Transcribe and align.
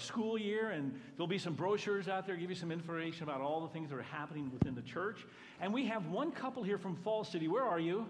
school 0.00 0.38
year, 0.38 0.70
and 0.70 0.92
there'll 1.16 1.26
be 1.26 1.38
some 1.38 1.54
brochures 1.54 2.08
out 2.08 2.26
there, 2.26 2.36
give 2.36 2.50
you 2.50 2.56
some 2.56 2.72
information 2.72 3.24
about 3.24 3.40
all 3.40 3.60
the 3.60 3.68
things 3.68 3.90
that 3.90 3.96
are 3.96 4.02
happening 4.02 4.50
within 4.52 4.74
the 4.74 4.82
church. 4.82 5.26
And 5.60 5.72
we 5.72 5.86
have 5.86 6.06
one 6.06 6.32
couple 6.32 6.62
here 6.62 6.78
from 6.78 6.96
Fall 6.96 7.24
City. 7.24 7.48
Where 7.48 7.64
are 7.64 7.80
you? 7.80 8.06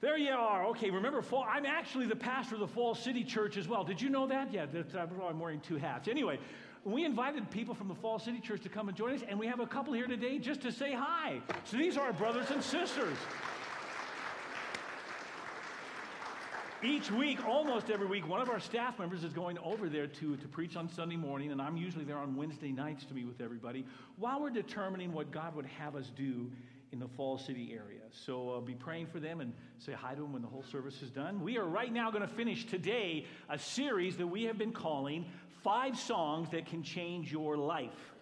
There 0.00 0.18
you 0.18 0.32
are. 0.32 0.66
Okay, 0.66 0.90
remember, 0.90 1.22
Fall, 1.22 1.46
I'm 1.48 1.64
actually 1.64 2.06
the 2.06 2.16
pastor 2.16 2.56
of 2.56 2.60
the 2.60 2.66
Fall 2.66 2.94
City 2.94 3.22
Church 3.22 3.56
as 3.56 3.68
well. 3.68 3.84
Did 3.84 4.00
you 4.00 4.10
know 4.10 4.26
that? 4.26 4.52
Yeah, 4.52 4.66
I'm 4.98 5.38
wearing 5.38 5.60
two 5.60 5.76
hats. 5.76 6.08
Anyway, 6.08 6.40
we 6.84 7.04
invited 7.04 7.48
people 7.50 7.72
from 7.72 7.86
the 7.86 7.94
Fall 7.94 8.18
City 8.18 8.40
Church 8.40 8.62
to 8.62 8.68
come 8.68 8.88
and 8.88 8.96
join 8.96 9.14
us, 9.14 9.20
and 9.28 9.38
we 9.38 9.46
have 9.46 9.60
a 9.60 9.66
couple 9.66 9.92
here 9.92 10.08
today 10.08 10.38
just 10.38 10.60
to 10.62 10.72
say 10.72 10.92
hi. 10.92 11.40
So 11.64 11.76
these 11.76 11.96
are 11.96 12.06
our 12.06 12.12
brothers 12.12 12.50
and 12.50 12.60
sisters. 12.60 13.16
Each 16.84 17.12
week, 17.12 17.46
almost 17.46 17.90
every 17.90 18.08
week, 18.08 18.28
one 18.28 18.40
of 18.40 18.50
our 18.50 18.58
staff 18.58 18.98
members 18.98 19.22
is 19.22 19.32
going 19.32 19.56
over 19.58 19.88
there 19.88 20.08
to, 20.08 20.36
to 20.36 20.48
preach 20.48 20.74
on 20.74 20.88
Sunday 20.88 21.14
morning, 21.14 21.52
and 21.52 21.62
I'm 21.62 21.76
usually 21.76 22.04
there 22.04 22.18
on 22.18 22.34
Wednesday 22.34 22.72
nights 22.72 23.04
to 23.04 23.14
meet 23.14 23.24
with 23.24 23.40
everybody 23.40 23.86
while 24.16 24.40
we're 24.40 24.50
determining 24.50 25.12
what 25.12 25.30
God 25.30 25.54
would 25.54 25.66
have 25.66 25.94
us 25.94 26.10
do 26.16 26.50
in 26.90 26.98
the 26.98 27.06
Fall 27.06 27.38
City 27.38 27.70
area. 27.72 28.00
So 28.10 28.50
uh, 28.50 28.60
be 28.60 28.74
praying 28.74 29.06
for 29.06 29.20
them 29.20 29.40
and 29.40 29.52
say 29.78 29.92
hi 29.92 30.14
to 30.14 30.22
them 30.22 30.32
when 30.32 30.42
the 30.42 30.48
whole 30.48 30.64
service 30.64 31.00
is 31.02 31.10
done. 31.10 31.40
We 31.40 31.56
are 31.56 31.64
right 31.64 31.92
now 31.92 32.10
going 32.10 32.28
to 32.28 32.34
finish 32.34 32.66
today 32.66 33.26
a 33.48 33.60
series 33.60 34.16
that 34.16 34.26
we 34.26 34.42
have 34.44 34.58
been 34.58 34.72
calling 34.72 35.26
Five 35.62 35.96
Songs 35.96 36.48
That 36.50 36.66
Can 36.66 36.82
Change 36.82 37.30
Your 37.30 37.56
Life. 37.56 38.12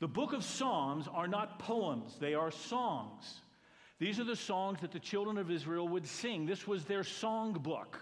The 0.00 0.08
book 0.08 0.32
of 0.32 0.42
Psalms 0.42 1.06
are 1.14 1.28
not 1.28 1.60
poems, 1.60 2.16
they 2.18 2.34
are 2.34 2.50
songs. 2.50 3.40
These 3.98 4.20
are 4.20 4.24
the 4.24 4.36
songs 4.36 4.80
that 4.80 4.92
the 4.92 5.00
children 5.00 5.38
of 5.38 5.50
Israel 5.50 5.88
would 5.88 6.06
sing. 6.06 6.46
This 6.46 6.66
was 6.66 6.84
their 6.84 7.02
song 7.02 7.52
book. 7.52 8.00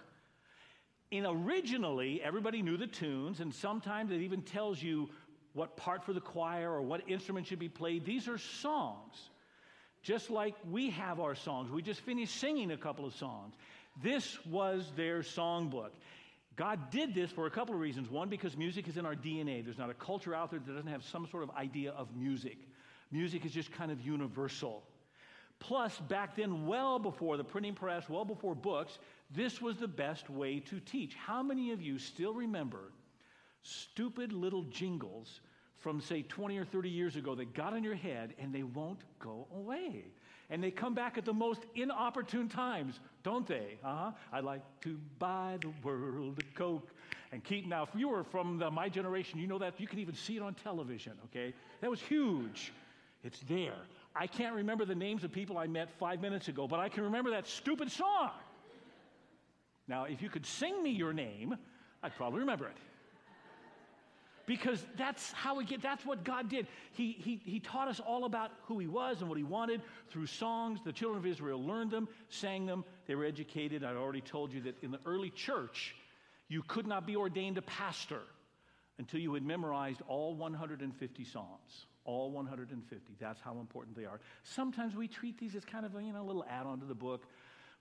And 1.11 1.27
originally, 1.27 2.21
everybody 2.23 2.63
knew 2.63 2.77
the 2.77 2.87
tunes, 2.87 3.41
and 3.41 3.55
sometimes 3.55 4.11
it 4.11 4.21
even 4.21 4.43
tells 4.43 4.83
you 4.83 5.09
what 5.55 5.77
part 5.77 6.05
for 6.05 6.13
the 6.13 6.21
choir 6.21 6.71
or 6.71 6.83
what 6.83 7.09
instrument 7.09 7.47
should 7.47 7.59
be 7.59 7.69
played. 7.69 8.05
These 8.05 8.29
are 8.29 8.37
songs, 8.37 9.31
just 10.03 10.29
like 10.29 10.55
we 10.71 10.91
have 10.91 11.19
our 11.19 11.35
songs. 11.35 11.71
We 11.71 11.81
just 11.81 12.01
finished 12.01 12.39
singing 12.39 12.73
a 12.73 12.77
couple 12.77 13.07
of 13.07 13.15
songs. 13.15 13.55
This 14.03 14.45
was 14.45 14.93
their 14.97 15.23
song 15.23 15.69
book. 15.69 15.95
God 16.57 16.91
did 16.91 17.15
this 17.15 17.31
for 17.31 17.47
a 17.47 17.51
couple 17.51 17.75
of 17.75 17.81
reasons. 17.81 18.11
One, 18.11 18.29
because 18.29 18.57
music 18.57 18.89
is 18.89 18.97
in 18.97 19.07
our 19.07 19.15
DNA. 19.15 19.65
There's 19.65 19.79
not 19.79 19.91
a 19.91 19.95
culture 19.95 20.35
out 20.35 20.51
there 20.51 20.61
that 20.61 20.75
doesn't 20.75 20.91
have 20.91 21.05
some 21.05 21.27
sort 21.31 21.43
of 21.43 21.51
idea 21.51 21.93
of 21.93 22.15
music. 22.15 22.59
Music 23.13 23.47
is 23.47 23.53
just 23.53 23.73
kind 23.73 23.91
of 23.91 24.01
universal. 24.05 24.83
Plus, 25.59 25.99
back 26.01 26.37
then, 26.37 26.67
well 26.67 26.99
before 26.99 27.37
the 27.37 27.45
printing 27.45 27.75
press, 27.75 28.09
well 28.09 28.25
before 28.25 28.55
books, 28.55 28.99
this 29.31 29.61
was 29.61 29.77
the 29.79 29.89
best 29.89 30.29
way 30.31 30.61
to 30.61 30.81
teach. 30.81 31.15
How 31.15 31.43
many 31.43 31.73
of 31.73 31.81
you 31.81 31.99
still 31.99 32.35
remember 32.35 32.93
stupid 33.63 34.33
little 34.33 34.63
jingles 34.65 35.41
from, 35.79 36.01
say, 36.01 36.23
20 36.23 36.59
or 36.59 36.65
30 36.65 36.89
years 36.89 37.17
ago 37.17 37.35
that 37.35 37.55
got 37.55 37.75
in 37.75 37.83
your 37.83 37.95
head 37.95 38.35
and 38.39 38.55
they 38.55 38.63
won't 38.63 39.01
go 39.19 39.47
away? 39.55 40.05
And 40.51 40.63
they 40.63 40.71
come 40.71 40.95
back 40.95 41.19
at 41.19 41.25
the 41.25 41.33
most 41.33 41.63
inopportune 41.75 42.49
times, 42.49 43.01
don't 43.25 43.47
they? 43.47 43.79
Uh-huh. 43.83 44.13
I'd 44.33 44.45
like 44.45 44.63
to 44.83 44.99
buy 45.19 45.59
the 45.61 45.73
world 45.83 46.39
a 46.39 46.57
Coke. 46.57 46.89
And 47.33 47.43
keep, 47.43 47.67
now, 47.67 47.83
if 47.83 47.89
you 47.97 48.09
were 48.09 48.23
from 48.23 48.59
the, 48.59 48.71
my 48.71 48.89
generation, 48.89 49.41
you 49.41 49.49
know 49.49 49.59
that. 49.59 49.81
You 49.81 49.89
can 49.89 49.99
even 49.99 50.15
see 50.15 50.37
it 50.37 50.43
on 50.43 50.55
television, 50.55 51.15
okay? 51.25 51.53
That 51.81 51.91
was 51.91 52.01
huge. 52.01 52.73
It's 53.25 53.41
there. 53.49 53.75
I 54.19 54.27
can't 54.27 54.55
remember 54.55 54.85
the 54.87 54.95
names 54.95 55.25
of 55.25 55.33
people 55.33 55.59
I 55.59 55.67
met 55.67 55.91
five 55.99 56.21
minutes 56.23 56.49
ago, 56.49 56.67
but 56.67 56.81
I 56.81 56.89
can 56.89 57.05
remember 57.05 57.31
that 57.33 57.47
stupid 57.47 57.91
song. 57.91 58.31
Now, 59.87 60.05
if 60.05 60.23
you 60.23 60.31
could 60.31 60.47
sing 60.47 60.83
me 60.83 60.91
your 60.91 61.13
name, 61.13 61.55
I'd 62.03 62.17
probably 62.17 62.41
remember 62.41 62.67
it. 62.67 62.77
Because 64.47 64.85
that's 64.97 65.33
how 65.33 65.57
we 65.57 65.65
get, 65.65 65.83
that's 65.83 66.07
what 66.07 66.23
God 66.25 66.49
did. 66.49 66.69
He, 66.93 67.13
he, 67.13 67.41
he 67.45 67.59
taught 67.59 67.89
us 67.89 68.01
all 68.01 68.25
about 68.25 68.53
who 68.67 68.79
He 68.79 68.87
was 68.87 69.21
and 69.21 69.29
what 69.29 69.37
He 69.37 69.45
wanted 69.45 69.83
through 70.09 70.27
songs. 70.27 70.81
The 70.85 70.93
children 70.93 71.19
of 71.19 71.27
Israel 71.27 71.63
learned 71.63 71.91
them, 71.91 72.09
sang 72.29 72.65
them, 72.65 72.85
they 73.07 73.17
were 73.17 73.25
educated. 73.25 73.85
I 73.85 73.95
already 73.95 74.21
told 74.21 74.53
you 74.53 74.63
that 74.63 74.77
in 74.83 74.93
the 74.93 75.01
early 75.05 75.31
church, 75.31 75.97
you 76.49 76.63
could 76.63 76.87
not 76.87 77.07
be 77.07 77.17
ordained 77.17 77.59
a 77.59 77.63
pastor 77.63 78.23
until 78.99 79.21
you 79.21 79.35
had 79.35 79.43
memorized 79.43 80.01
all 80.09 80.37
150 80.37 81.25
Psalms 81.25 81.87
all 82.07 82.31
150. 82.31 83.17
That's 83.21 83.41
how 83.41 83.59
important 83.59 83.97
they 83.97 84.05
are. 84.05 84.21
Sometimes 84.45 84.97
we 84.97 85.09
treat 85.09 85.39
these 85.39 85.55
as 85.55 85.65
kind 85.65 85.85
of 85.85 85.95
a 85.95 86.03
you 86.03 86.13
know, 86.13 86.25
little 86.25 86.47
add 86.49 86.67
on 86.67 86.81
to 86.81 86.87
the 86.87 86.95
book. 86.95 87.27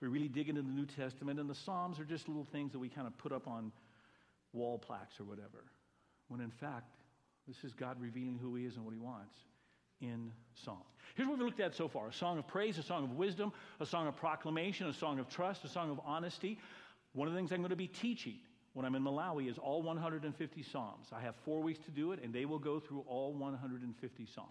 We 0.01 0.09
really 0.09 0.27
dig 0.27 0.49
into 0.49 0.61
the 0.61 0.71
New 0.71 0.85
Testament, 0.85 1.39
and 1.39 1.49
the 1.49 1.55
Psalms 1.55 1.99
are 1.99 2.03
just 2.03 2.27
little 2.27 2.43
things 2.43 2.73
that 2.73 2.79
we 2.79 2.89
kind 2.89 3.07
of 3.07 3.17
put 3.17 3.31
up 3.31 3.47
on 3.47 3.71
wall 4.51 4.77
plaques 4.77 5.19
or 5.19 5.23
whatever. 5.23 5.63
When 6.27 6.41
in 6.41 6.51
fact, 6.51 6.95
this 7.47 7.63
is 7.63 7.73
God 7.73 8.01
revealing 8.01 8.37
who 8.41 8.55
He 8.55 8.65
is 8.65 8.75
and 8.75 8.83
what 8.83 8.93
He 8.93 8.99
wants 8.99 9.35
in 10.01 10.31
song. 10.53 10.81
Here's 11.15 11.29
what 11.29 11.37
we've 11.37 11.45
looked 11.45 11.61
at 11.61 11.75
so 11.75 11.87
far 11.87 12.09
a 12.09 12.13
song 12.13 12.37
of 12.37 12.47
praise, 12.47 12.77
a 12.77 12.83
song 12.83 13.05
of 13.05 13.11
wisdom, 13.11 13.53
a 13.79 13.85
song 13.85 14.07
of 14.07 14.15
proclamation, 14.15 14.87
a 14.87 14.93
song 14.93 15.19
of 15.19 15.29
trust, 15.29 15.63
a 15.63 15.69
song 15.69 15.91
of 15.91 15.99
honesty. 16.05 16.59
One 17.13 17.27
of 17.27 17.33
the 17.33 17.39
things 17.39 17.51
I'm 17.53 17.59
going 17.59 17.69
to 17.69 17.77
be 17.77 17.87
teaching 17.87 18.39
when 18.75 18.85
I'm 18.85 18.93
in 18.93 19.03
Malawi 19.03 19.49
is 19.49 19.57
all 19.57 19.81
150 19.81 20.61
Psalms. 20.61 21.07
I 21.13 21.21
have 21.21 21.35
four 21.45 21.63
weeks 21.63 21.79
to 21.85 21.91
do 21.91 22.11
it, 22.11 22.19
and 22.21 22.33
they 22.33 22.43
will 22.43 22.59
go 22.59 22.77
through 22.77 23.05
all 23.07 23.33
150 23.33 24.25
Psalms. 24.25 24.49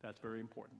That's 0.00 0.20
very 0.20 0.38
important. 0.38 0.78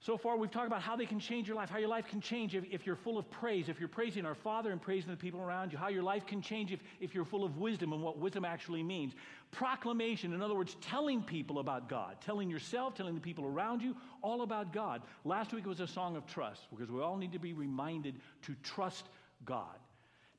So 0.00 0.16
far, 0.16 0.36
we've 0.36 0.52
talked 0.52 0.68
about 0.68 0.82
how 0.82 0.94
they 0.94 1.06
can 1.06 1.18
change 1.18 1.48
your 1.48 1.56
life, 1.56 1.68
how 1.68 1.78
your 1.78 1.88
life 1.88 2.06
can 2.06 2.20
change 2.20 2.54
if, 2.54 2.62
if, 2.70 2.86
you're 2.86 2.94
full 2.94 3.18
of 3.18 3.28
praise, 3.28 3.68
if 3.68 3.80
you're 3.80 3.88
praising 3.88 4.24
our 4.24 4.36
Father 4.36 4.70
and 4.70 4.80
praising 4.80 5.10
the 5.10 5.16
people 5.16 5.40
around 5.40 5.72
you, 5.72 5.78
how 5.78 5.88
your 5.88 6.04
life 6.04 6.24
can 6.24 6.40
change 6.40 6.70
if, 6.70 6.78
if 7.00 7.12
you're 7.12 7.24
full 7.24 7.42
of 7.42 7.56
wisdom 7.56 7.92
and 7.92 8.00
what 8.00 8.18
wisdom 8.18 8.44
actually 8.44 8.84
means. 8.84 9.14
Proclamation, 9.50 10.32
in 10.32 10.40
other 10.40 10.54
words, 10.54 10.76
telling 10.80 11.24
people 11.24 11.58
about 11.58 11.88
God, 11.88 12.18
telling 12.20 12.48
yourself, 12.48 12.94
telling 12.94 13.16
the 13.16 13.20
people 13.20 13.44
around 13.44 13.82
you 13.82 13.96
all 14.22 14.42
about 14.42 14.72
God. 14.72 15.02
Last 15.24 15.52
week 15.52 15.66
was 15.66 15.80
a 15.80 15.88
song 15.88 16.14
of 16.14 16.24
trust 16.24 16.68
because 16.70 16.88
we 16.88 17.00
all 17.00 17.16
need 17.16 17.32
to 17.32 17.40
be 17.40 17.52
reminded 17.52 18.14
to 18.42 18.54
trust 18.62 19.08
God. 19.44 19.76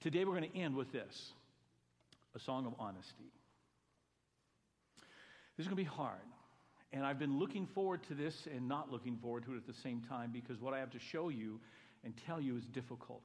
Today 0.01 0.23
we're 0.23 0.37
going 0.37 0.49
to 0.49 0.57
end 0.57 0.75
with 0.75 0.91
this 0.93 1.33
a 2.35 2.39
song 2.39 2.65
of 2.65 2.73
honesty. 2.79 3.31
This 5.57 5.65
is 5.65 5.67
going 5.67 5.75
to 5.75 5.83
be 5.83 5.95
hard. 5.95 6.19
And 6.93 7.05
I've 7.05 7.19
been 7.19 7.37
looking 7.37 7.67
forward 7.67 8.01
to 8.03 8.13
this 8.13 8.47
and 8.53 8.67
not 8.67 8.91
looking 8.91 9.17
forward 9.17 9.43
to 9.45 9.53
it 9.53 9.57
at 9.57 9.67
the 9.67 9.73
same 9.73 10.01
time 10.01 10.31
because 10.31 10.61
what 10.61 10.73
I 10.73 10.79
have 10.79 10.89
to 10.91 10.99
show 10.99 11.29
you 11.29 11.59
and 12.03 12.13
tell 12.25 12.39
you 12.39 12.55
is 12.55 12.65
difficult. 12.65 13.23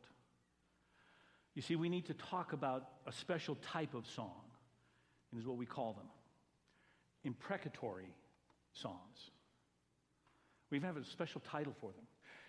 You 1.54 1.62
see, 1.62 1.76
we 1.76 1.88
need 1.88 2.06
to 2.06 2.14
talk 2.14 2.52
about 2.52 2.88
a 3.06 3.12
special 3.12 3.54
type 3.56 3.94
of 3.94 4.04
song, 4.06 4.42
and 5.30 5.40
is 5.40 5.46
what 5.46 5.56
we 5.56 5.66
call 5.66 5.92
them 5.92 6.06
imprecatory 7.22 8.12
songs. 8.72 9.30
We 10.70 10.76
even 10.76 10.88
have 10.88 10.96
a 10.96 11.04
special 11.04 11.40
title 11.40 11.74
for 11.80 11.92
them. 11.92 12.04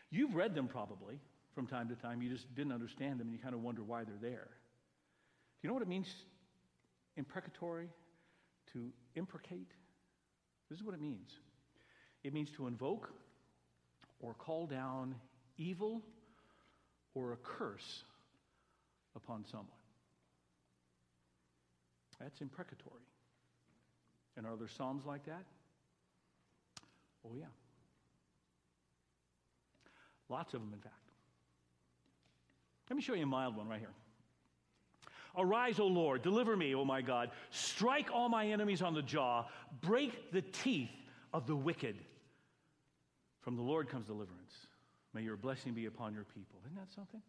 You've 0.09 0.33
read 0.33 0.55
them 0.55 0.67
probably 0.67 1.19
from 1.55 1.65
time 1.65 1.87
to 1.87 1.95
time. 1.95 2.21
You 2.21 2.29
just 2.29 2.53
didn't 2.53 2.73
understand 2.73 3.19
them 3.19 3.27
and 3.27 3.33
you 3.33 3.41
kind 3.41 3.55
of 3.55 3.63
wonder 3.63 3.81
why 3.81 4.03
they're 4.03 4.15
there. 4.21 4.49
Do 4.49 5.61
you 5.63 5.69
know 5.69 5.73
what 5.73 5.81
it 5.81 5.87
means, 5.87 6.13
imprecatory, 7.17 7.87
to 8.73 8.91
imprecate? 9.15 9.71
This 10.69 10.79
is 10.79 10.85
what 10.85 10.93
it 10.93 11.01
means 11.01 11.31
it 12.25 12.33
means 12.33 12.49
to 12.49 12.65
invoke 12.65 13.13
or 14.19 14.33
call 14.33 14.65
down 14.65 15.13
evil 15.59 16.01
or 17.13 17.33
a 17.33 17.37
curse 17.37 18.03
upon 19.15 19.45
someone. 19.45 19.67
That's 22.19 22.41
imprecatory. 22.41 23.03
And 24.37 24.47
are 24.47 24.57
there 24.57 24.67
Psalms 24.67 25.05
like 25.05 25.25
that? 25.25 25.43
Oh, 27.23 27.35
yeah. 27.37 27.45
Lots 30.27 30.55
of 30.55 30.61
them, 30.61 30.71
in 30.73 30.79
fact. 30.79 31.04
Let 32.89 32.95
me 32.95 33.01
show 33.01 33.13
you 33.13 33.23
a 33.23 33.27
mild 33.27 33.55
one 33.55 33.67
right 33.67 33.79
here. 33.79 33.93
Arise, 35.37 35.79
O 35.79 35.87
Lord, 35.87 36.21
deliver 36.21 36.55
me, 36.55 36.75
O 36.75 36.85
my 36.85 37.01
God. 37.01 37.31
Strike 37.49 38.09
all 38.13 38.29
my 38.29 38.47
enemies 38.47 38.81
on 38.81 38.93
the 38.93 39.01
jaw, 39.01 39.45
break 39.81 40.31
the 40.31 40.41
teeth 40.41 40.91
of 41.33 41.45
the 41.47 41.55
wicked. 41.55 41.97
From 43.41 43.55
the 43.55 43.61
Lord 43.61 43.89
comes 43.89 44.07
deliverance. 44.07 44.53
May 45.13 45.21
your 45.21 45.37
blessing 45.37 45.73
be 45.73 45.85
upon 45.85 46.13
your 46.13 46.23
people. 46.23 46.59
Isn't 46.65 46.77
that 46.77 46.93
something? 46.93 47.21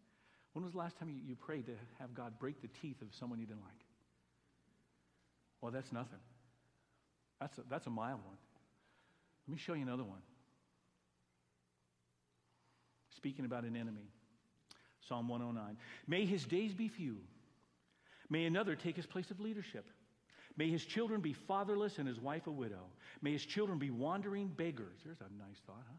When 0.53 0.63
was 0.63 0.73
the 0.73 0.79
last 0.79 0.97
time 0.97 1.09
you, 1.09 1.17
you 1.25 1.35
prayed 1.35 1.65
to 1.67 1.73
have 1.99 2.13
God 2.13 2.39
break 2.39 2.61
the 2.61 2.69
teeth 2.81 3.01
of 3.01 3.09
someone 3.13 3.39
you 3.39 3.45
didn't 3.45 3.61
like? 3.61 3.85
Well, 5.61 5.71
that's 5.71 5.91
nothing. 5.91 6.19
That's 7.39 7.57
a, 7.57 7.61
that's 7.69 7.87
a 7.87 7.89
mild 7.89 8.19
one. 8.25 8.37
Let 9.47 9.53
me 9.53 9.59
show 9.59 9.73
you 9.73 9.83
another 9.83 10.03
one. 10.03 10.21
Speaking 13.15 13.45
about 13.45 13.63
an 13.63 13.75
enemy. 13.75 14.09
Psalm 15.07 15.27
109. 15.27 15.77
May 16.07 16.25
his 16.25 16.45
days 16.45 16.73
be 16.73 16.87
few. 16.87 17.17
May 18.29 18.45
another 18.45 18.75
take 18.75 18.95
his 18.95 19.05
place 19.05 19.31
of 19.31 19.39
leadership. 19.39 19.89
May 20.57 20.69
his 20.69 20.85
children 20.85 21.21
be 21.21 21.33
fatherless 21.33 21.99
and 21.99 22.07
his 22.07 22.19
wife 22.19 22.47
a 22.47 22.51
widow. 22.51 22.85
May 23.21 23.31
his 23.31 23.45
children 23.45 23.77
be 23.77 23.91
wandering 23.91 24.47
beggars. 24.47 24.99
There's 25.05 25.21
a 25.21 25.37
nice 25.37 25.59
thought, 25.65 25.85
huh? 25.87 25.97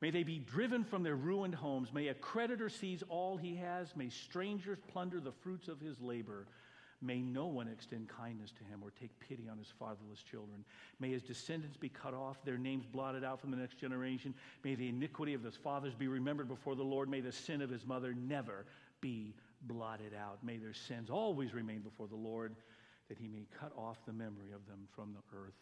May 0.00 0.10
they 0.10 0.22
be 0.22 0.38
driven 0.38 0.84
from 0.84 1.02
their 1.02 1.16
ruined 1.16 1.56
homes. 1.56 1.92
May 1.92 2.06
a 2.06 2.14
creditor 2.14 2.68
seize 2.68 3.02
all 3.08 3.36
he 3.36 3.56
has. 3.56 3.96
May 3.96 4.10
strangers 4.10 4.78
plunder 4.86 5.18
the 5.20 5.32
fruits 5.32 5.66
of 5.66 5.80
his 5.80 6.00
labor. 6.00 6.46
May 7.00 7.20
no 7.20 7.46
one 7.46 7.68
extend 7.68 8.08
kindness 8.08 8.50
to 8.58 8.64
him 8.64 8.80
or 8.82 8.90
take 8.90 9.10
pity 9.20 9.48
on 9.48 9.56
his 9.56 9.72
fatherless 9.78 10.20
children. 10.28 10.64
May 10.98 11.10
his 11.10 11.22
descendants 11.22 11.76
be 11.76 11.88
cut 11.88 12.12
off, 12.12 12.44
their 12.44 12.58
names 12.58 12.86
blotted 12.86 13.22
out 13.22 13.40
from 13.40 13.52
the 13.52 13.56
next 13.56 13.78
generation. 13.78 14.34
May 14.64 14.74
the 14.74 14.88
iniquity 14.88 15.34
of 15.34 15.44
his 15.44 15.54
fathers 15.54 15.94
be 15.94 16.08
remembered 16.08 16.48
before 16.48 16.74
the 16.74 16.82
Lord. 16.82 17.08
May 17.08 17.20
the 17.20 17.30
sin 17.30 17.62
of 17.62 17.70
his 17.70 17.86
mother 17.86 18.14
never 18.14 18.66
be 19.00 19.36
blotted 19.62 20.12
out. 20.12 20.42
May 20.42 20.56
their 20.56 20.74
sins 20.74 21.08
always 21.08 21.54
remain 21.54 21.80
before 21.80 22.08
the 22.08 22.16
Lord, 22.16 22.56
that 23.08 23.16
he 23.16 23.28
may 23.28 23.46
cut 23.60 23.72
off 23.76 23.98
the 24.04 24.12
memory 24.12 24.50
of 24.52 24.66
them 24.66 24.88
from 24.94 25.14
the 25.14 25.38
earth. 25.38 25.54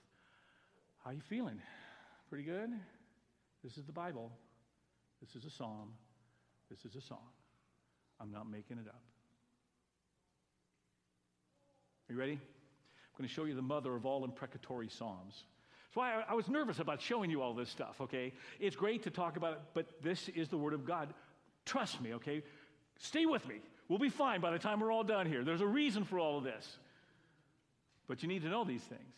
How 1.04 1.10
you 1.10 1.20
feeling? 1.20 1.60
Pretty 2.30 2.44
good? 2.44 2.70
This 3.62 3.76
is 3.76 3.84
the 3.84 3.92
Bible. 3.92 4.32
This 5.20 5.36
is 5.36 5.44
a 5.44 5.50
psalm. 5.50 5.92
This 6.70 6.84
is 6.84 6.96
a 6.96 7.00
song. 7.00 7.28
I'm 8.20 8.32
not 8.32 8.50
making 8.50 8.78
it 8.78 8.88
up. 8.88 9.02
Are 12.08 12.12
you 12.12 12.18
ready? 12.18 12.32
I'm 12.32 13.18
going 13.18 13.28
to 13.28 13.34
show 13.34 13.44
you 13.44 13.54
the 13.54 13.62
mother 13.62 13.94
of 13.94 14.06
all 14.06 14.24
imprecatory 14.24 14.88
psalms. 14.88 15.44
That's 15.88 15.96
why 15.96 16.14
I, 16.14 16.32
I 16.32 16.34
was 16.34 16.48
nervous 16.48 16.78
about 16.78 17.00
showing 17.00 17.30
you 17.30 17.42
all 17.42 17.54
this 17.54 17.70
stuff, 17.70 18.00
okay? 18.00 18.32
It's 18.60 18.76
great 18.76 19.02
to 19.04 19.10
talk 19.10 19.36
about 19.36 19.54
it, 19.54 19.60
but 19.74 19.86
this 20.02 20.28
is 20.28 20.48
the 20.48 20.58
Word 20.58 20.74
of 20.74 20.84
God. 20.84 21.12
Trust 21.64 22.00
me, 22.00 22.14
okay? 22.14 22.42
Stay 22.98 23.26
with 23.26 23.46
me. 23.48 23.56
We'll 23.88 23.98
be 23.98 24.08
fine 24.08 24.40
by 24.40 24.50
the 24.50 24.58
time 24.58 24.80
we're 24.80 24.92
all 24.92 25.04
done 25.04 25.26
here. 25.26 25.44
There's 25.44 25.60
a 25.60 25.66
reason 25.66 26.04
for 26.04 26.18
all 26.18 26.38
of 26.38 26.44
this. 26.44 26.78
But 28.08 28.22
you 28.22 28.28
need 28.28 28.42
to 28.42 28.48
know 28.48 28.64
these 28.64 28.82
things. 28.82 29.14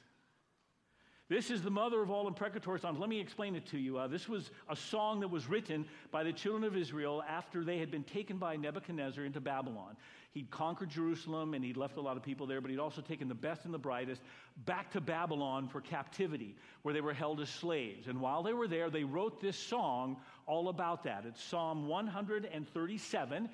This 1.28 1.50
is 1.50 1.60
the 1.60 1.70
mother 1.70 2.00
of 2.00 2.10
all 2.10 2.26
imprecatory 2.26 2.80
songs. 2.80 2.98
Let 2.98 3.10
me 3.10 3.20
explain 3.20 3.54
it 3.54 3.66
to 3.66 3.78
you. 3.78 3.98
Uh, 3.98 4.06
this 4.06 4.30
was 4.30 4.50
a 4.70 4.75
song 4.75 5.20
that 5.20 5.28
was 5.28 5.46
written 5.46 5.84
by 6.10 6.25
the 6.25 6.32
children 6.32 6.64
of 6.64 6.75
Israel 6.75 7.22
after 7.28 7.64
they 7.64 7.76
had 7.76 7.90
been 7.90 8.04
taken 8.04 8.38
by 8.38 8.56
Nebuchadnezzar 8.56 9.25
into 9.25 9.38
Babylon. 9.38 9.94
He'd 10.30 10.50
conquered 10.50 10.88
Jerusalem 10.88 11.52
and 11.52 11.62
he'd 11.62 11.76
left 11.76 11.98
a 11.98 12.00
lot 12.00 12.16
of 12.16 12.22
people 12.22 12.46
there, 12.46 12.62
but 12.62 12.70
he'd 12.70 12.78
also 12.78 13.02
taken 13.02 13.28
the 13.28 13.34
best 13.34 13.66
and 13.66 13.75
the 13.75 13.78
brightest 13.78 14.22
back 14.64 14.90
to 14.92 15.02
Babylon 15.02 15.69
for 15.69 15.82
captivity, 15.82 16.56
where 16.80 16.94
they 16.94 17.02
were 17.02 17.12
held 17.12 17.40
as 17.40 17.50
slaves. 17.50 18.08
And 18.08 18.22
while 18.22 18.42
they 18.42 18.54
were 18.54 18.69
there, 18.69 18.88
they 18.88 19.04
wrote 19.04 19.38
this 19.38 19.58
song 19.58 20.16
all 20.46 20.70
about 20.70 21.04
that. 21.04 21.25
It's 21.26 21.44
Psalm 21.44 21.88
137. 21.88 23.50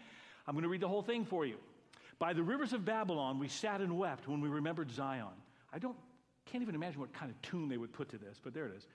I'm 0.46 0.54
going 0.54 0.62
to 0.62 0.68
read 0.68 0.80
the 0.80 0.88
whole 0.88 1.02
thing 1.02 1.24
for 1.24 1.44
you. 1.44 1.56
By 2.20 2.34
the 2.34 2.42
rivers 2.42 2.72
of 2.72 2.84
Babylon, 2.84 3.40
we 3.40 3.48
sat 3.48 3.80
and 3.80 3.98
wept 3.98 4.28
when 4.28 4.40
we 4.40 4.48
remembered 4.48 4.92
Zion. 4.92 5.26
I 5.72 5.80
don't 5.80 5.96
can't 6.46 6.62
even 6.62 6.74
imagine 6.74 7.00
what 7.00 7.12
kind 7.12 7.30
of 7.30 7.40
tune 7.42 7.68
they 7.68 7.76
would 7.76 7.92
put 7.92 8.08
to 8.10 8.18
this, 8.18 8.40
but 8.42 8.54
there 8.54 8.66
it 8.66 8.74
is. 8.76 8.86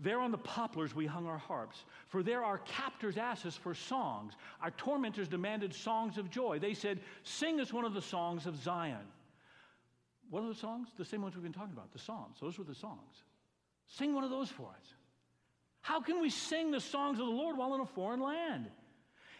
There 0.00 0.20
on 0.20 0.32
the 0.32 0.38
poplars 0.38 0.94
we 0.94 1.06
hung 1.06 1.26
our 1.26 1.38
harps, 1.38 1.84
for 2.08 2.22
there 2.22 2.42
our 2.42 2.58
captors 2.58 3.16
asked 3.16 3.46
us 3.46 3.56
for 3.56 3.74
songs. 3.74 4.34
Our 4.60 4.72
tormentors 4.72 5.28
demanded 5.28 5.72
songs 5.72 6.18
of 6.18 6.30
joy. 6.30 6.58
They 6.58 6.74
said, 6.74 7.00
Sing 7.22 7.60
us 7.60 7.72
one 7.72 7.84
of 7.84 7.94
the 7.94 8.02
songs 8.02 8.46
of 8.46 8.56
Zion. 8.56 9.06
What 10.30 10.42
are 10.42 10.48
the 10.48 10.54
songs? 10.54 10.88
The 10.96 11.04
same 11.04 11.22
ones 11.22 11.34
we've 11.34 11.44
been 11.44 11.52
talking 11.52 11.74
about, 11.74 11.92
the 11.92 11.98
Psalms. 11.98 12.38
Those 12.40 12.58
were 12.58 12.64
the 12.64 12.74
songs. 12.74 13.22
Sing 13.86 14.14
one 14.14 14.24
of 14.24 14.30
those 14.30 14.48
for 14.48 14.68
us. 14.68 14.94
How 15.80 16.00
can 16.00 16.20
we 16.20 16.30
sing 16.30 16.70
the 16.70 16.80
songs 16.80 17.20
of 17.20 17.26
the 17.26 17.32
Lord 17.32 17.56
while 17.56 17.74
in 17.74 17.80
a 17.80 17.86
foreign 17.86 18.20
land? 18.20 18.66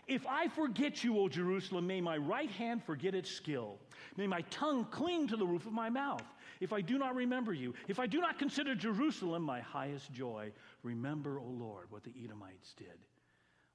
If 0.07 0.27
I 0.27 0.49
forget 0.49 1.03
you, 1.03 1.19
O 1.19 1.29
Jerusalem, 1.29 1.87
may 1.87 2.01
my 2.01 2.19
right 2.19 2.51
hand 2.51 2.85
forget 2.85 3.15
its 3.15 3.31
skill. 3.31 3.79
May 4.17 4.27
my 4.27 4.43
tongue 4.51 4.85
cling 4.91 5.29
to 5.29 5.37
the 5.37 5.47
roof 5.47 5.67
of 5.67 5.73
my 5.73 5.89
mouth 5.89 6.23
if 6.65 6.73
I 6.73 6.81
do 6.81 6.97
not 6.97 7.15
remember 7.15 7.53
you, 7.53 7.75
if 7.89 7.99
I 7.99 8.07
do 8.07 8.21
not 8.21 8.39
consider 8.39 8.75
Jerusalem 8.75 9.43
my 9.43 9.61
highest 9.61 10.11
joy, 10.11 10.51
remember, 10.83 11.39
O 11.39 11.45
Lord, 11.45 11.91
what 11.91 12.05
the 12.05 12.15
Edomites 12.25 12.73
did 12.79 13.05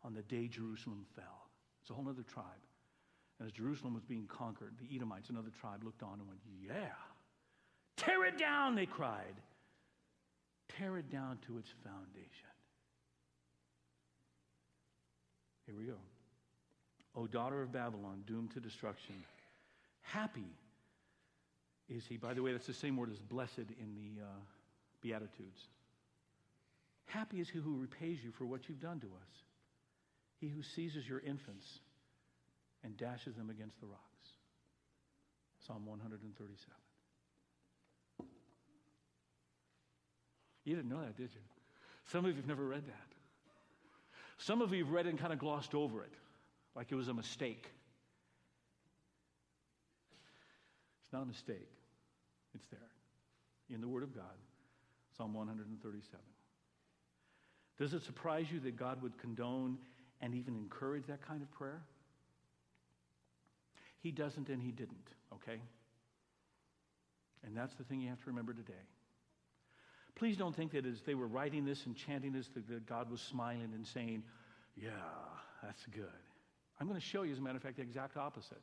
on 0.03 0.15
the 0.15 0.23
day 0.23 0.47
Jerusalem 0.47 1.05
fell. 1.15 1.49
It's 1.81 1.91
a 1.91 1.93
whole 1.93 2.09
other 2.09 2.23
tribe. 2.23 2.45
And 3.37 3.45
as 3.45 3.53
Jerusalem 3.53 3.93
was 3.93 4.03
being 4.03 4.25
conquered, 4.25 4.73
the 4.81 4.95
Edomites, 4.95 5.29
another 5.29 5.51
tribe, 5.61 5.83
looked 5.83 6.01
on 6.01 6.13
and 6.13 6.27
went, 6.27 6.39
Yeah, 6.65 6.89
tear 7.95 8.25
it 8.25 8.39
down, 8.39 8.73
they 8.73 8.87
cried. 8.87 9.35
Tear 10.79 10.97
it 10.97 11.11
down 11.11 11.37
to 11.45 11.59
its 11.59 11.69
foundation. 11.83 12.49
Here 15.67 15.75
we 15.77 15.83
go. 15.83 15.99
O 17.15 17.27
daughter 17.27 17.61
of 17.61 17.71
Babylon, 17.71 18.23
doomed 18.25 18.51
to 18.53 18.59
destruction, 18.59 19.23
happy 20.01 20.55
is 21.89 22.05
he. 22.05 22.17
By 22.17 22.33
the 22.33 22.41
way, 22.41 22.51
that's 22.51 22.67
the 22.67 22.73
same 22.73 22.95
word 22.95 23.11
as 23.11 23.19
blessed 23.19 23.57
in 23.57 23.95
the 23.95 24.23
uh, 24.23 24.27
Beatitudes. 25.01 25.67
Happy 27.07 27.39
is 27.39 27.49
he 27.49 27.59
who 27.59 27.77
repays 27.79 28.23
you 28.23 28.31
for 28.31 28.45
what 28.45 28.69
you've 28.69 28.79
done 28.79 28.99
to 28.99 29.07
us, 29.07 29.43
he 30.39 30.47
who 30.47 30.61
seizes 30.61 31.07
your 31.07 31.19
infants 31.19 31.79
and 32.83 32.95
dashes 32.97 33.35
them 33.35 33.49
against 33.49 33.79
the 33.81 33.87
rocks. 33.87 33.99
Psalm 35.65 35.85
137. 35.85 36.73
You 40.65 40.75
didn't 40.75 40.89
know 40.89 41.01
that, 41.01 41.17
did 41.17 41.31
you? 41.33 41.41
Some 42.11 42.25
of 42.25 42.31
you 42.31 42.37
have 42.37 42.47
never 42.47 42.63
read 42.63 42.85
that. 42.85 43.07
Some 44.37 44.61
of 44.61 44.73
you 44.73 44.85
have 44.85 44.93
read 44.93 45.05
it 45.05 45.09
and 45.09 45.19
kind 45.19 45.33
of 45.33 45.39
glossed 45.39 45.75
over 45.75 46.03
it, 46.03 46.13
like 46.75 46.91
it 46.91 46.95
was 46.95 47.07
a 47.07 47.13
mistake. 47.13 47.67
It's 51.03 51.11
not 51.11 51.23
a 51.23 51.25
mistake. 51.25 51.67
It's 52.55 52.65
there 52.71 52.79
in 53.69 53.81
the 53.81 53.87
Word 53.87 54.03
of 54.03 54.13
God, 54.13 54.23
Psalm 55.17 55.33
137. 55.33 56.19
Does 57.77 57.93
it 57.93 58.03
surprise 58.03 58.47
you 58.51 58.59
that 58.61 58.75
God 58.75 59.01
would 59.01 59.17
condone 59.17 59.77
and 60.21 60.35
even 60.35 60.55
encourage 60.55 61.05
that 61.07 61.25
kind 61.25 61.41
of 61.41 61.51
prayer? 61.51 61.81
He 64.01 64.11
doesn't 64.11 64.49
and 64.49 64.61
He 64.61 64.71
didn't, 64.71 65.07
okay? 65.33 65.61
And 67.45 67.55
that's 67.55 67.73
the 67.75 67.83
thing 67.83 68.01
you 68.01 68.09
have 68.09 68.19
to 68.19 68.27
remember 68.27 68.53
today. 68.53 68.73
Please 70.15 70.35
don't 70.35 70.55
think 70.55 70.73
that 70.73 70.85
as 70.85 71.01
they 71.05 71.15
were 71.15 71.27
writing 71.27 71.63
this 71.63 71.85
and 71.85 71.95
chanting 71.95 72.33
this, 72.33 72.49
that 72.55 72.85
God 72.85 73.09
was 73.09 73.21
smiling 73.21 73.71
and 73.73 73.87
saying, 73.87 74.23
Yeah, 74.75 74.89
that's 75.63 75.85
good. 75.85 76.03
I'm 76.79 76.87
going 76.87 76.99
to 76.99 77.05
show 77.05 77.23
you, 77.23 77.31
as 77.31 77.39
a 77.39 77.41
matter 77.41 77.57
of 77.57 77.63
fact, 77.63 77.77
the 77.77 77.83
exact 77.83 78.17
opposite. 78.17 78.61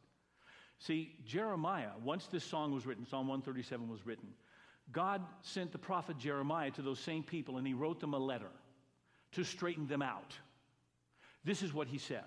See, 0.79 1.17
Jeremiah, 1.25 1.91
once 2.05 2.27
this 2.27 2.45
song 2.45 2.73
was 2.73 2.87
written, 2.87 3.07
Psalm 3.07 3.29
137 3.29 3.89
was 3.89 4.05
written, 4.05 4.29
God 4.93 5.23
sent 5.43 5.73
the 5.73 5.79
prophet 5.79 6.19
Jeremiah 6.19 6.71
to 6.73 6.83
those 6.83 7.01
same 7.01 7.23
people 7.23 7.57
and 7.57 7.67
he 7.67 7.75
wrote 7.75 7.99
them 7.99 8.15
a 8.15 8.19
letter 8.19 8.51
to 9.33 9.45
straighten 9.45 9.87
them 9.87 10.03
out. 10.03 10.37
This 11.45 11.63
is 11.63 11.73
what 11.73 11.89
he 11.89 11.99
said. 11.99 12.25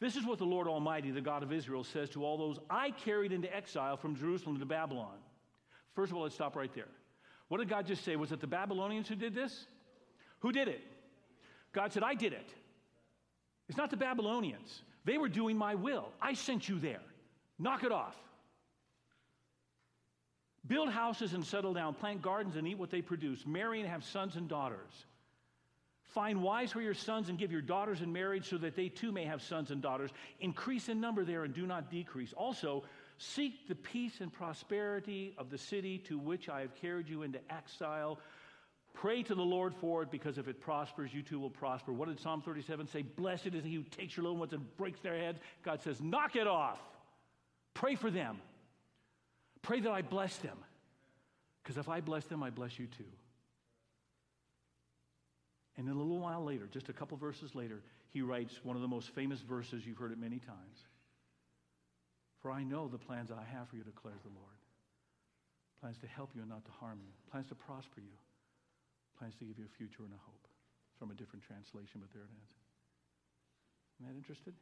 This 0.00 0.16
is 0.16 0.24
what 0.24 0.38
the 0.38 0.46
Lord 0.46 0.66
Almighty, 0.66 1.10
the 1.10 1.20
God 1.20 1.42
of 1.42 1.52
Israel, 1.52 1.84
says 1.84 2.08
to 2.10 2.24
all 2.24 2.38
those 2.38 2.58
I 2.70 2.90
carried 2.90 3.32
into 3.32 3.54
exile 3.54 3.96
from 3.96 4.16
Jerusalem 4.16 4.58
to 4.58 4.66
Babylon. 4.66 5.18
First 5.94 6.10
of 6.10 6.16
all, 6.16 6.22
let's 6.22 6.34
stop 6.34 6.56
right 6.56 6.72
there. 6.74 6.88
What 7.48 7.58
did 7.58 7.68
God 7.68 7.86
just 7.86 8.04
say? 8.04 8.16
Was 8.16 8.32
it 8.32 8.40
the 8.40 8.46
Babylonians 8.46 9.08
who 9.08 9.14
did 9.14 9.34
this? 9.34 9.66
Who 10.40 10.52
did 10.52 10.68
it? 10.68 10.80
God 11.72 11.92
said, 11.92 12.02
I 12.02 12.14
did 12.14 12.32
it. 12.32 12.48
It's 13.68 13.76
not 13.76 13.90
the 13.90 13.96
Babylonians. 13.96 14.82
They 15.04 15.18
were 15.18 15.28
doing 15.28 15.56
my 15.56 15.74
will. 15.74 16.08
I 16.20 16.32
sent 16.32 16.68
you 16.68 16.78
there. 16.78 17.02
Knock 17.60 17.84
it 17.84 17.92
off. 17.92 18.16
Build 20.66 20.88
houses 20.88 21.34
and 21.34 21.44
settle 21.44 21.74
down. 21.74 21.94
Plant 21.94 22.22
gardens 22.22 22.56
and 22.56 22.66
eat 22.66 22.78
what 22.78 22.90
they 22.90 23.02
produce. 23.02 23.46
Marry 23.46 23.80
and 23.80 23.88
have 23.88 24.02
sons 24.02 24.36
and 24.36 24.48
daughters. 24.48 25.04
Find 26.14 26.42
wives 26.42 26.72
for 26.72 26.80
your 26.80 26.94
sons 26.94 27.28
and 27.28 27.38
give 27.38 27.52
your 27.52 27.60
daughters 27.60 28.00
in 28.00 28.12
marriage 28.12 28.48
so 28.48 28.58
that 28.58 28.74
they 28.74 28.88
too 28.88 29.12
may 29.12 29.24
have 29.24 29.42
sons 29.42 29.70
and 29.70 29.80
daughters. 29.80 30.10
Increase 30.40 30.88
in 30.88 31.00
number 31.00 31.24
there 31.24 31.44
and 31.44 31.54
do 31.54 31.66
not 31.66 31.90
decrease. 31.90 32.32
Also, 32.32 32.82
seek 33.18 33.68
the 33.68 33.74
peace 33.74 34.20
and 34.20 34.32
prosperity 34.32 35.34
of 35.38 35.50
the 35.50 35.58
city 35.58 35.98
to 35.98 36.18
which 36.18 36.48
I 36.48 36.62
have 36.62 36.74
carried 36.76 37.08
you 37.08 37.22
into 37.22 37.38
exile. 37.50 38.18
Pray 38.94 39.22
to 39.22 39.34
the 39.34 39.42
Lord 39.42 39.74
for 39.74 40.02
it 40.02 40.10
because 40.10 40.38
if 40.38 40.48
it 40.48 40.60
prospers, 40.60 41.12
you 41.14 41.22
too 41.22 41.38
will 41.38 41.50
prosper. 41.50 41.92
What 41.92 42.08
did 42.08 42.18
Psalm 42.18 42.42
37 42.42 42.88
say? 42.88 43.02
Blessed 43.02 43.48
is 43.48 43.64
he 43.64 43.74
who 43.74 43.82
takes 43.82 44.16
your 44.16 44.24
little 44.24 44.38
ones 44.38 44.52
and 44.52 44.76
breaks 44.76 45.00
their 45.00 45.16
heads. 45.16 45.38
God 45.62 45.80
says, 45.80 46.00
knock 46.00 46.34
it 46.34 46.46
off. 46.46 46.80
Pray 47.74 47.94
for 47.94 48.10
them. 48.10 48.38
Pray 49.62 49.80
that 49.80 49.90
I 49.90 50.02
bless 50.02 50.36
them. 50.38 50.56
Because 51.62 51.76
if 51.76 51.88
I 51.88 52.00
bless 52.00 52.24
them, 52.24 52.42
I 52.42 52.50
bless 52.50 52.78
you 52.78 52.86
too. 52.86 53.04
And 55.76 55.86
then 55.86 55.94
a 55.94 55.98
little 55.98 56.18
while 56.18 56.44
later, 56.44 56.68
just 56.70 56.88
a 56.88 56.92
couple 56.92 57.16
verses 57.16 57.54
later, 57.54 57.82
he 58.10 58.22
writes 58.22 58.60
one 58.62 58.76
of 58.76 58.82
the 58.82 58.88
most 58.88 59.10
famous 59.10 59.40
verses, 59.40 59.86
you've 59.86 59.98
heard 59.98 60.12
it 60.12 60.18
many 60.18 60.38
times. 60.38 60.78
For 62.42 62.50
I 62.50 62.64
know 62.64 62.88
the 62.88 62.98
plans 62.98 63.30
I 63.30 63.44
have 63.56 63.68
for 63.68 63.76
you, 63.76 63.84
declares 63.84 64.20
the 64.22 64.34
Lord. 64.34 64.58
Plans 65.80 65.98
to 65.98 66.06
help 66.06 66.30
you 66.34 66.40
and 66.40 66.50
not 66.50 66.64
to 66.64 66.70
harm 66.72 66.98
you, 67.00 67.12
plans 67.30 67.48
to 67.48 67.54
prosper 67.54 68.00
you, 68.00 68.16
plans 69.18 69.34
to 69.36 69.44
give 69.44 69.58
you 69.58 69.64
a 69.64 69.76
future 69.78 70.02
and 70.04 70.12
a 70.12 70.20
hope. 70.26 70.40
From 70.98 71.10
a 71.10 71.14
different 71.14 71.42
translation, 71.46 71.96
but 71.96 72.12
there 72.12 72.28
it 72.28 72.34
is. 72.44 72.50
Isn't 73.96 74.12
that 74.12 74.18
interested? 74.20 74.52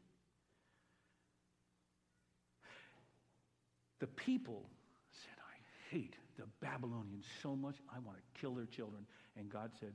The 4.00 4.06
people 4.06 4.68
said, 5.10 5.36
I 5.38 5.94
hate 5.94 6.14
the 6.36 6.44
Babylonians 6.60 7.24
so 7.42 7.56
much, 7.56 7.76
I 7.94 7.98
want 8.00 8.18
to 8.18 8.40
kill 8.40 8.54
their 8.54 8.66
children. 8.66 9.04
And 9.36 9.50
God 9.50 9.70
said, 9.80 9.92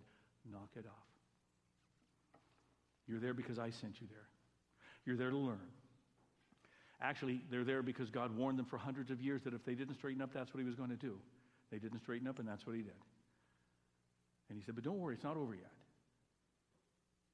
knock 0.51 0.69
it 0.75 0.85
off. 0.85 0.93
You're 3.07 3.19
there 3.19 3.33
because 3.33 3.59
I 3.59 3.69
sent 3.69 4.01
you 4.01 4.07
there. 4.09 4.27
You're 5.05 5.17
there 5.17 5.29
to 5.29 5.37
learn. 5.37 5.59
Actually, 7.01 7.41
they're 7.51 7.65
there 7.65 7.81
because 7.83 8.09
God 8.09 8.35
warned 8.35 8.57
them 8.57 8.65
for 8.65 8.77
hundreds 8.77 9.11
of 9.11 9.21
years 9.21 9.41
that 9.43 9.53
if 9.53 9.65
they 9.65 9.75
didn't 9.75 9.95
straighten 9.95 10.21
up, 10.21 10.33
that's 10.33 10.53
what 10.53 10.59
he 10.59 10.65
was 10.65 10.75
going 10.75 10.89
to 10.89 10.95
do. 10.95 11.17
They 11.69 11.77
didn't 11.79 11.99
straighten 11.99 12.27
up, 12.27 12.39
and 12.39 12.47
that's 12.47 12.65
what 12.65 12.75
he 12.75 12.81
did. 12.81 12.93
And 14.49 14.57
he 14.57 14.63
said, 14.63 14.75
But 14.75 14.85
don't 14.85 14.99
worry, 14.99 15.15
it's 15.15 15.23
not 15.23 15.35
over 15.35 15.53
yet. 15.53 15.71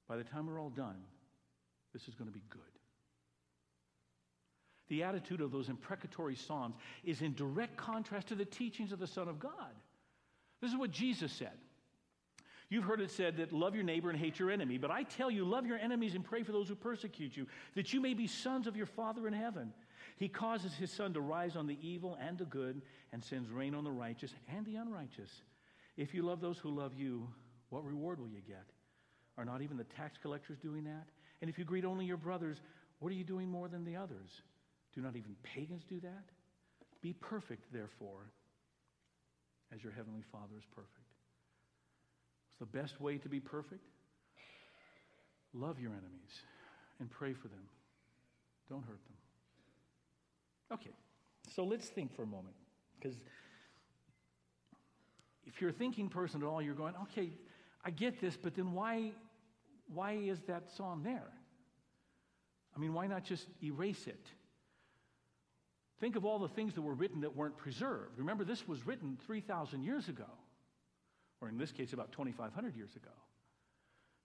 By 0.07 0.17
the 0.17 0.23
time 0.23 0.47
we're 0.47 0.59
all 0.59 0.71
done, 0.71 0.97
this 1.93 2.07
is 2.07 2.15
going 2.15 2.27
to 2.27 2.33
be 2.33 2.43
good. 2.49 2.61
The 4.89 5.03
attitude 5.03 5.41
of 5.41 5.51
those 5.51 5.69
imprecatory 5.69 6.35
Psalms 6.35 6.75
is 7.03 7.21
in 7.21 7.35
direct 7.35 7.77
contrast 7.77 8.27
to 8.27 8.35
the 8.35 8.45
teachings 8.45 8.91
of 8.91 8.99
the 8.99 9.07
Son 9.07 9.27
of 9.27 9.39
God. 9.39 9.73
This 10.61 10.71
is 10.71 10.77
what 10.77 10.91
Jesus 10.91 11.31
said. 11.31 11.57
You've 12.69 12.83
heard 12.83 13.01
it 13.01 13.09
said 13.09 13.37
that 13.37 13.51
love 13.51 13.73
your 13.73 13.83
neighbor 13.83 14.09
and 14.09 14.19
hate 14.19 14.37
your 14.37 14.51
enemy, 14.51 14.77
but 14.77 14.91
I 14.91 15.03
tell 15.03 15.31
you, 15.31 15.43
love 15.43 15.65
your 15.65 15.79
enemies 15.79 16.13
and 16.13 16.23
pray 16.23 16.43
for 16.43 16.51
those 16.51 16.67
who 16.67 16.75
persecute 16.75 17.35
you, 17.35 17.47
that 17.75 17.93
you 17.93 18.01
may 18.01 18.13
be 18.13 18.27
sons 18.27 18.67
of 18.67 18.77
your 18.77 18.85
Father 18.85 19.27
in 19.27 19.33
heaven. 19.33 19.73
He 20.17 20.27
causes 20.27 20.75
his 20.75 20.91
sun 20.91 21.13
to 21.13 21.21
rise 21.21 21.55
on 21.55 21.65
the 21.65 21.77
evil 21.81 22.17
and 22.21 22.37
the 22.37 22.45
good, 22.45 22.81
and 23.11 23.23
sends 23.23 23.49
rain 23.49 23.73
on 23.73 23.83
the 23.83 23.91
righteous 23.91 24.33
and 24.55 24.65
the 24.65 24.75
unrighteous. 24.75 25.31
If 25.97 26.13
you 26.13 26.21
love 26.21 26.41
those 26.41 26.59
who 26.59 26.69
love 26.69 26.93
you, 26.93 27.27
what 27.69 27.85
reward 27.85 28.19
will 28.19 28.27
you 28.27 28.41
get? 28.47 28.65
Are 29.37 29.45
not 29.45 29.61
even 29.61 29.77
the 29.77 29.83
tax 29.85 30.17
collectors 30.21 30.57
doing 30.59 30.83
that? 30.83 31.07
And 31.41 31.49
if 31.49 31.57
you 31.57 31.65
greet 31.65 31.85
only 31.85 32.05
your 32.05 32.17
brothers, 32.17 32.57
what 32.99 33.11
are 33.11 33.15
you 33.15 33.23
doing 33.23 33.49
more 33.49 33.67
than 33.67 33.83
the 33.83 33.95
others? 33.95 34.41
Do 34.99 35.05
not 35.05 35.15
even 35.15 35.33
pagans 35.43 35.85
do 35.87 36.01
that? 36.01 36.25
Be 37.01 37.13
perfect, 37.13 37.71
therefore, 37.71 38.33
as 39.73 39.81
your 39.81 39.93
heavenly 39.93 40.23
Father 40.29 40.57
is 40.57 40.65
perfect. 40.75 40.91
What's 42.43 42.59
the 42.59 42.77
best 42.77 42.99
way 42.99 43.17
to 43.19 43.29
be 43.29 43.39
perfect? 43.39 43.85
Love 45.53 45.79
your 45.79 45.91
enemies 45.91 46.41
and 46.99 47.09
pray 47.09 47.31
for 47.31 47.47
them. 47.47 47.63
Don't 48.67 48.81
hurt 48.81 48.99
them. 49.05 49.15
Okay, 50.73 50.91
so 51.49 51.63
let's 51.63 51.87
think 51.87 52.13
for 52.13 52.23
a 52.23 52.27
moment. 52.27 52.55
Because 52.99 53.15
if 55.45 55.61
you're 55.61 55.69
a 55.69 55.73
thinking 55.73 56.09
person 56.09 56.41
at 56.41 56.45
all, 56.45 56.61
you're 56.61 56.75
going, 56.75 56.93
okay, 57.03 57.29
I 57.85 57.91
get 57.91 58.19
this, 58.19 58.35
but 58.35 58.53
then 58.53 58.73
why, 58.73 59.13
why 59.93 60.15
is 60.15 60.41
that 60.47 60.69
song 60.69 61.03
there? 61.03 61.31
I 62.75 62.79
mean, 62.79 62.93
why 62.93 63.07
not 63.07 63.23
just 63.23 63.47
erase 63.63 64.05
it? 64.05 64.25
Think 65.99 66.15
of 66.15 66.25
all 66.25 66.39
the 66.39 66.47
things 66.47 66.75
that 66.75 66.81
were 66.81 66.93
written 66.93 67.21
that 67.21 67.35
weren't 67.35 67.57
preserved. 67.57 68.17
Remember, 68.17 68.43
this 68.43 68.67
was 68.67 68.85
written 68.85 69.17
3,000 69.25 69.83
years 69.83 70.07
ago, 70.07 70.29
or 71.41 71.49
in 71.49 71.57
this 71.57 71.71
case, 71.71 71.93
about 71.93 72.11
2,500 72.11 72.75
years 72.75 72.95
ago. 72.95 73.11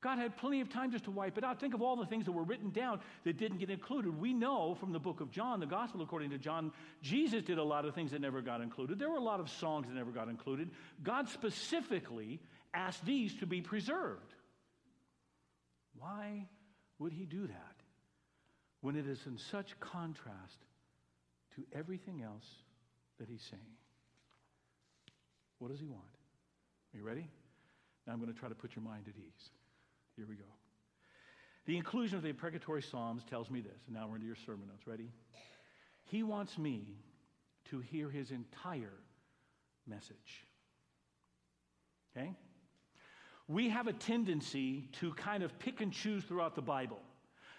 God 0.04 0.18
had 0.18 0.36
plenty 0.36 0.60
of 0.60 0.68
time 0.68 0.92
just 0.92 1.04
to 1.04 1.10
wipe 1.10 1.38
it 1.38 1.44
out. 1.44 1.58
Think 1.58 1.72
of 1.72 1.80
all 1.80 1.96
the 1.96 2.04
things 2.04 2.26
that 2.26 2.32
were 2.32 2.42
written 2.42 2.68
down 2.68 3.00
that 3.24 3.38
didn't 3.38 3.56
get 3.56 3.70
included. 3.70 4.20
We 4.20 4.34
know 4.34 4.74
from 4.74 4.92
the 4.92 4.98
book 4.98 5.22
of 5.22 5.30
John, 5.30 5.60
the 5.60 5.66
gospel 5.66 6.02
according 6.02 6.28
to 6.30 6.38
John, 6.38 6.72
Jesus 7.00 7.42
did 7.42 7.56
a 7.56 7.64
lot 7.64 7.86
of 7.86 7.94
things 7.94 8.10
that 8.10 8.20
never 8.20 8.42
got 8.42 8.60
included. 8.60 8.98
There 8.98 9.08
were 9.08 9.16
a 9.16 9.22
lot 9.22 9.40
of 9.40 9.48
songs 9.48 9.86
that 9.86 9.94
never 9.94 10.10
got 10.10 10.28
included. 10.28 10.70
God 11.02 11.30
specifically 11.30 12.38
asked 12.74 13.02
these 13.06 13.34
to 13.36 13.46
be 13.46 13.62
preserved. 13.62 14.34
Why 15.98 16.48
would 16.98 17.14
he 17.14 17.24
do 17.24 17.46
that 17.46 17.76
when 18.82 18.96
it 18.96 19.06
is 19.06 19.20
in 19.26 19.38
such 19.38 19.80
contrast 19.80 20.58
to 21.56 21.62
everything 21.72 22.22
else 22.22 22.46
that 23.18 23.28
he's 23.28 23.42
saying? 23.42 23.62
What 25.58 25.70
does 25.70 25.80
he 25.80 25.86
want? 25.86 26.02
Are 26.92 26.98
you 26.98 27.04
ready? 27.04 27.28
Now 28.06 28.12
I'm 28.12 28.20
going 28.20 28.32
to 28.32 28.38
try 28.38 28.48
to 28.48 28.54
put 28.54 28.76
your 28.76 28.84
mind 28.84 29.04
at 29.08 29.14
ease. 29.16 29.50
Here 30.16 30.26
we 30.28 30.36
go. 30.36 30.44
The 31.66 31.76
inclusion 31.76 32.16
of 32.16 32.22
the 32.22 32.28
imprecatory 32.28 32.82
Psalms 32.82 33.22
tells 33.24 33.50
me 33.50 33.60
this. 33.60 33.80
And 33.86 33.96
now 33.96 34.06
we're 34.06 34.16
into 34.16 34.26
your 34.26 34.36
sermon 34.36 34.68
notes. 34.68 34.86
Ready? 34.86 35.10
He 36.04 36.22
wants 36.22 36.58
me 36.58 36.98
to 37.70 37.80
hear 37.80 38.10
his 38.10 38.30
entire 38.30 38.92
message. 39.86 40.44
Okay? 42.16 42.34
We 43.48 43.70
have 43.70 43.86
a 43.86 43.92
tendency 43.92 44.88
to 45.00 45.12
kind 45.14 45.42
of 45.42 45.58
pick 45.58 45.80
and 45.80 45.92
choose 45.92 46.24
throughout 46.24 46.54
the 46.54 46.62
Bible. 46.62 47.00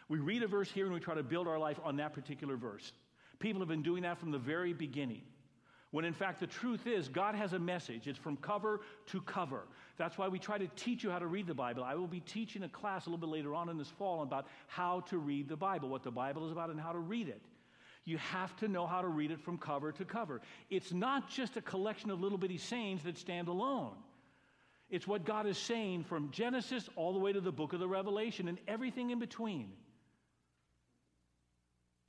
We 0.08 0.20
read 0.20 0.44
a 0.44 0.48
verse 0.48 0.70
here 0.72 0.86
and 0.86 0.94
we 0.94 1.00
try 1.00 1.16
to 1.16 1.24
build 1.24 1.48
our 1.48 1.58
life 1.58 1.80
on 1.84 1.98
that 1.98 2.14
particular 2.14 2.56
verse. 2.56 2.92
People 3.40 3.62
have 3.62 3.68
been 3.68 3.84
doing 3.84 4.04
that 4.04 4.18
from 4.18 4.32
the 4.32 4.38
very 4.38 4.74
beginning. 4.74 5.22
When 5.92 6.04
in 6.04 6.14
fact, 6.14 6.42
the 6.42 6.48
truth 6.48 6.88
is, 6.88 7.08
God 7.08 7.36
has 7.36 7.54
a 7.54 7.60
message. 7.60 8.08
It's 8.08 8.20
from 8.20 8.36
cover 8.38 8.82
to 9.08 9.22
cover. 9.22 9.62
That's 9.98 10.18
why 10.18 10.28
we 10.28 10.40
try 10.40 10.58
to 10.58 10.68
teach 10.76 11.04
you 11.04 11.10
how 11.10 11.20
to 11.20 11.28
read 11.28 11.48
the 11.48 11.54
Bible. 11.54 11.84
I 11.84 11.96
will 11.96 12.08
be 12.08 12.20
teaching 12.20 12.64
a 12.64 12.70
class 12.70 13.06
a 13.06 13.10
little 13.10 13.26
bit 13.26 13.30
later 13.30 13.54
on 13.54 13.70
in 13.70 13.78
this 13.78 13.90
fall 13.90 14.22
about 14.22 14.48
how 14.68 15.02
to 15.10 15.18
read 15.18 15.48
the 15.48 15.56
Bible, 15.56 15.88
what 15.88 16.04
the 16.04 16.12
Bible 16.12 16.46
is 16.46 16.52
about, 16.52 16.70
and 16.70 16.80
how 16.80 16.92
to 16.92 17.00
read 17.00 17.30
it. 17.30 17.42
You 18.04 18.18
have 18.18 18.56
to 18.58 18.68
know 18.68 18.86
how 18.86 19.02
to 19.02 19.08
read 19.08 19.32
it 19.32 19.40
from 19.40 19.58
cover 19.58 19.92
to 19.94 20.06
cover. 20.06 20.42
It's 20.70 20.92
not 20.92 21.30
just 21.30 21.56
a 21.56 21.62
collection 21.62 22.12
of 22.12 22.20
little 22.20 22.38
bitty 22.38 22.58
sayings 22.58 23.04
that 23.04 23.18
stand 23.18 23.48
alone. 23.48 23.94
It's 24.90 25.08
what 25.08 25.26
God 25.26 25.48
is 25.48 25.58
saying 25.58 26.04
from 26.04 26.30
Genesis 26.32 26.90
all 26.96 27.14
the 27.14 27.20
way 27.20 27.34
to 27.34 27.42
the 27.42 27.52
book 27.52 27.74
of 27.74 27.80
the 27.80 27.88
Revelation 27.88 28.48
and 28.48 28.60
everything 28.68 29.10
in 29.12 29.20
between. 29.20 29.72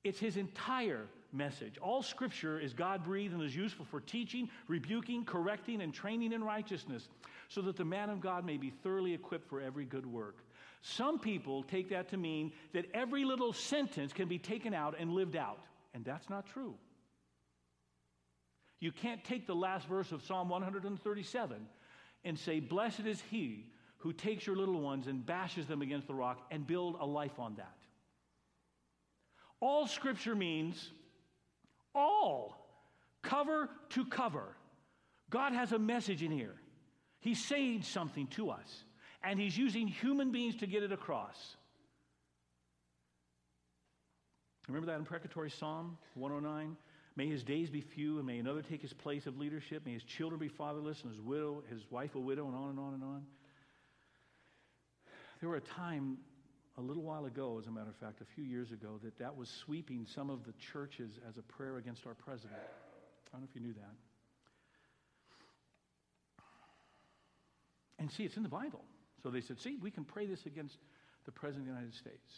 It's 0.06 0.20
his 0.20 0.36
entire 0.36 1.06
message. 1.32 1.78
All 1.78 2.00
scripture 2.00 2.60
is 2.60 2.72
God 2.72 3.02
breathed 3.02 3.34
and 3.34 3.42
is 3.42 3.56
useful 3.56 3.84
for 3.84 4.00
teaching, 4.00 4.48
rebuking, 4.68 5.25
correcting, 5.25 5.82
and 5.82 5.92
training 5.92 6.32
in 6.32 6.44
righteousness, 6.44 7.08
so 7.48 7.60
that 7.62 7.76
the 7.76 7.84
man 7.84 8.08
of 8.10 8.20
God 8.20 8.44
may 8.46 8.56
be 8.56 8.70
thoroughly 8.70 9.14
equipped 9.14 9.48
for 9.48 9.60
every 9.60 9.84
good 9.84 10.06
work. 10.06 10.36
Some 10.82 11.18
people 11.18 11.64
take 11.64 11.90
that 11.90 12.08
to 12.10 12.16
mean 12.16 12.52
that 12.72 12.86
every 12.94 13.25
little 13.25 13.52
sentence 13.52 14.12
can 14.12 14.28
be 14.28 14.38
taken 14.38 14.72
out 14.72 14.94
and 14.96 15.10
lived 15.10 15.34
out, 15.34 15.58
and 15.92 16.04
that's 16.04 16.30
not 16.30 16.46
true. 16.46 16.75
You 18.78 18.92
can't 18.92 19.25
take 19.25 19.48
the 19.48 19.54
last 19.54 19.88
verse 19.88 20.12
of 20.12 20.22
Psalm 20.22 20.48
137 20.48 21.66
and 22.25 22.38
say, 22.38 22.60
Blessed 22.60 23.00
is 23.00 23.20
he 23.30 23.66
who 23.98 24.12
takes 24.12 24.46
your 24.46 24.54
little 24.54 24.80
ones 24.80 25.08
and 25.08 25.26
bashes 25.26 25.66
them 25.66 25.82
against 25.82 26.06
the 26.06 26.14
rock 26.14 26.46
and 26.52 26.64
build 26.64 26.96
a 27.00 27.06
life 27.06 27.40
on 27.40 27.56
that. 27.56 27.75
All 29.60 29.86
scripture 29.86 30.34
means 30.34 30.90
all, 31.94 32.56
cover 33.22 33.70
to 33.90 34.04
cover. 34.04 34.56
God 35.30 35.52
has 35.52 35.72
a 35.72 35.78
message 35.78 36.22
in 36.22 36.30
here. 36.30 36.54
He's 37.20 37.42
saying 37.42 37.82
something 37.82 38.26
to 38.28 38.50
us, 38.50 38.84
and 39.22 39.40
He's 39.40 39.56
using 39.56 39.88
human 39.88 40.30
beings 40.30 40.56
to 40.56 40.66
get 40.66 40.82
it 40.82 40.92
across. 40.92 41.56
Remember 44.68 44.86
that 44.86 44.98
imprecatory 44.98 45.50
Psalm 45.50 45.96
109? 46.14 46.76
May 47.14 47.28
his 47.28 47.42
days 47.42 47.70
be 47.70 47.80
few, 47.80 48.18
and 48.18 48.26
may 48.26 48.38
another 48.38 48.60
take 48.60 48.82
his 48.82 48.92
place 48.92 49.26
of 49.26 49.38
leadership. 49.38 49.86
May 49.86 49.94
his 49.94 50.02
children 50.02 50.38
be 50.38 50.48
fatherless, 50.48 51.02
and 51.02 51.10
his 51.10 51.20
widow, 51.20 51.62
his 51.70 51.80
wife 51.90 52.14
a 52.14 52.20
widow, 52.20 52.46
and 52.46 52.54
on 52.54 52.70
and 52.70 52.78
on 52.78 52.94
and 52.94 53.02
on. 53.02 53.22
There 55.40 55.48
were 55.48 55.56
a 55.56 55.60
time 55.60 56.18
a 56.78 56.83
little 56.83 57.02
while 57.02 57.25
ago, 57.25 57.59
as 57.59 57.66
a 57.66 57.71
matter 57.71 57.88
of 57.88 57.97
fact, 57.97 58.21
a 58.21 58.26
few 58.35 58.45
years 58.45 58.71
ago, 58.71 59.00
that 59.02 59.18
that 59.18 59.35
was 59.35 59.49
sweeping 59.64 60.06
some 60.14 60.28
of 60.28 60.45
the 60.45 60.52
churches 60.73 61.18
as 61.28 61.38
a 61.38 61.42
prayer 61.42 61.78
against 61.78 62.06
our 62.06 62.14
president. 62.14 62.61
I 62.61 63.33
don't 63.33 63.40
know 63.40 63.49
if 63.50 63.54
you 63.54 63.66
knew 63.66 63.75
that. 63.75 63.95
And 67.99 68.11
see, 68.12 68.25
it's 68.25 68.37
in 68.37 68.42
the 68.42 68.49
Bible. 68.49 68.85
So 69.23 69.30
they 69.30 69.40
said, 69.40 69.59
see, 69.59 69.78
we 69.80 69.90
can 69.90 70.04
pray 70.04 70.26
this 70.26 70.45
against 70.45 70.76
the 71.25 71.33
President 71.33 71.62
of 71.62 71.75
the 71.75 71.80
United 71.80 71.95
States. 71.99 72.33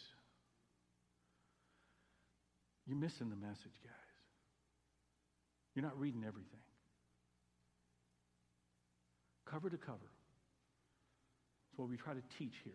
You're 2.87 2.97
missing 2.97 3.29
the 3.29 3.35
message, 3.35 3.75
guys. 3.83 3.93
You're 5.75 5.83
not 5.85 5.99
reading 5.99 6.23
everything. 6.25 6.59
Cover 9.45 9.69
to 9.69 9.77
cover. 9.77 9.97
That's 11.67 11.77
what 11.77 11.89
we 11.89 11.97
try 11.97 12.13
to 12.13 12.23
teach 12.37 12.55
here. 12.63 12.73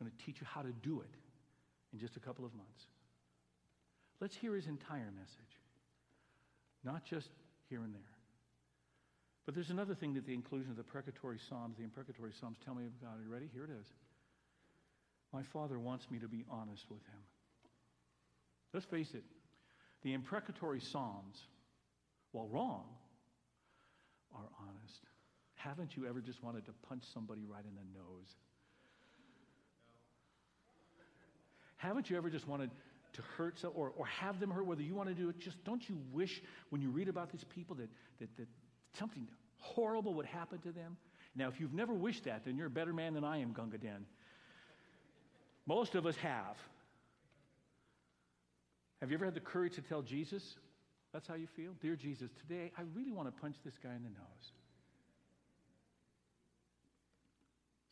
I'm 0.00 0.06
going 0.06 0.16
to 0.16 0.24
teach 0.24 0.40
you 0.40 0.46
how 0.50 0.62
to 0.62 0.72
do 0.82 1.00
it 1.00 1.14
in 1.92 1.98
just 1.98 2.16
a 2.16 2.20
couple 2.20 2.44
of 2.44 2.54
months. 2.54 2.82
Let's 4.20 4.36
hear 4.36 4.54
his 4.54 4.66
entire 4.66 5.10
message, 5.14 5.54
not 6.84 7.04
just 7.04 7.28
here 7.68 7.82
and 7.82 7.94
there. 7.94 8.00
But 9.46 9.54
there's 9.54 9.70
another 9.70 9.94
thing 9.94 10.14
that 10.14 10.26
the 10.26 10.34
inclusion 10.34 10.70
of 10.70 10.76
the 10.76 10.82
precatory 10.82 11.38
Psalms, 11.48 11.76
the 11.76 11.84
imprecatory 11.84 12.32
Psalms 12.40 12.56
tell 12.64 12.74
me 12.74 12.84
about. 13.00 13.18
Are 13.18 13.22
you 13.22 13.30
ready? 13.30 13.48
Here 13.52 13.64
it 13.64 13.70
is. 13.70 13.86
My 15.32 15.42
Father 15.52 15.78
wants 15.78 16.10
me 16.10 16.18
to 16.20 16.28
be 16.28 16.44
honest 16.50 16.84
with 16.88 17.02
him. 17.02 17.20
Let's 18.72 18.86
face 18.86 19.10
it, 19.14 19.24
the 20.02 20.12
imprecatory 20.12 20.80
Psalms, 20.80 21.36
while 22.32 22.48
wrong, 22.48 22.84
are 24.34 24.48
honest. 24.60 25.00
Haven't 25.54 25.96
you 25.96 26.06
ever 26.06 26.20
just 26.20 26.42
wanted 26.42 26.66
to 26.66 26.72
punch 26.88 27.04
somebody 27.12 27.44
right 27.44 27.64
in 27.64 27.74
the 27.74 27.98
nose? 27.98 28.34
Haven't 31.84 32.08
you 32.08 32.16
ever 32.16 32.30
just 32.30 32.48
wanted 32.48 32.70
to 33.12 33.22
hurt 33.36 33.58
so, 33.60 33.68
or, 33.68 33.92
or 33.96 34.06
have 34.06 34.40
them 34.40 34.50
hurt, 34.50 34.64
whether 34.64 34.80
you 34.80 34.94
want 34.94 35.10
to 35.10 35.14
do 35.14 35.28
it, 35.28 35.38
just 35.38 35.62
don't 35.64 35.86
you 35.86 35.98
wish 36.12 36.42
when 36.70 36.80
you 36.80 36.90
read 36.90 37.08
about 37.08 37.30
these 37.30 37.44
people 37.54 37.76
that, 37.76 37.90
that, 38.20 38.34
that 38.38 38.48
something 38.98 39.28
horrible 39.58 40.14
would 40.14 40.24
happen 40.24 40.58
to 40.60 40.72
them? 40.72 40.96
Now, 41.36 41.48
if 41.48 41.60
you've 41.60 41.74
never 41.74 41.92
wished 41.92 42.24
that, 42.24 42.44
then 42.46 42.56
you're 42.56 42.68
a 42.68 42.70
better 42.70 42.94
man 42.94 43.12
than 43.12 43.22
I 43.22 43.38
am, 43.38 43.52
Gunga 43.52 43.76
Din. 43.76 44.06
Most 45.66 45.94
of 45.94 46.06
us 46.06 46.16
have. 46.16 46.56
Have 49.00 49.10
you 49.10 49.16
ever 49.16 49.26
had 49.26 49.34
the 49.34 49.40
courage 49.40 49.74
to 49.74 49.82
tell 49.82 50.00
Jesus? 50.00 50.42
That's 51.12 51.26
how 51.28 51.34
you 51.34 51.48
feel? 51.54 51.72
Dear 51.82 51.96
Jesus, 51.96 52.30
today 52.40 52.72
I 52.78 52.82
really 52.94 53.12
want 53.12 53.28
to 53.28 53.40
punch 53.42 53.56
this 53.62 53.74
guy 53.82 53.94
in 53.94 54.02
the 54.02 54.08
nose. 54.08 54.52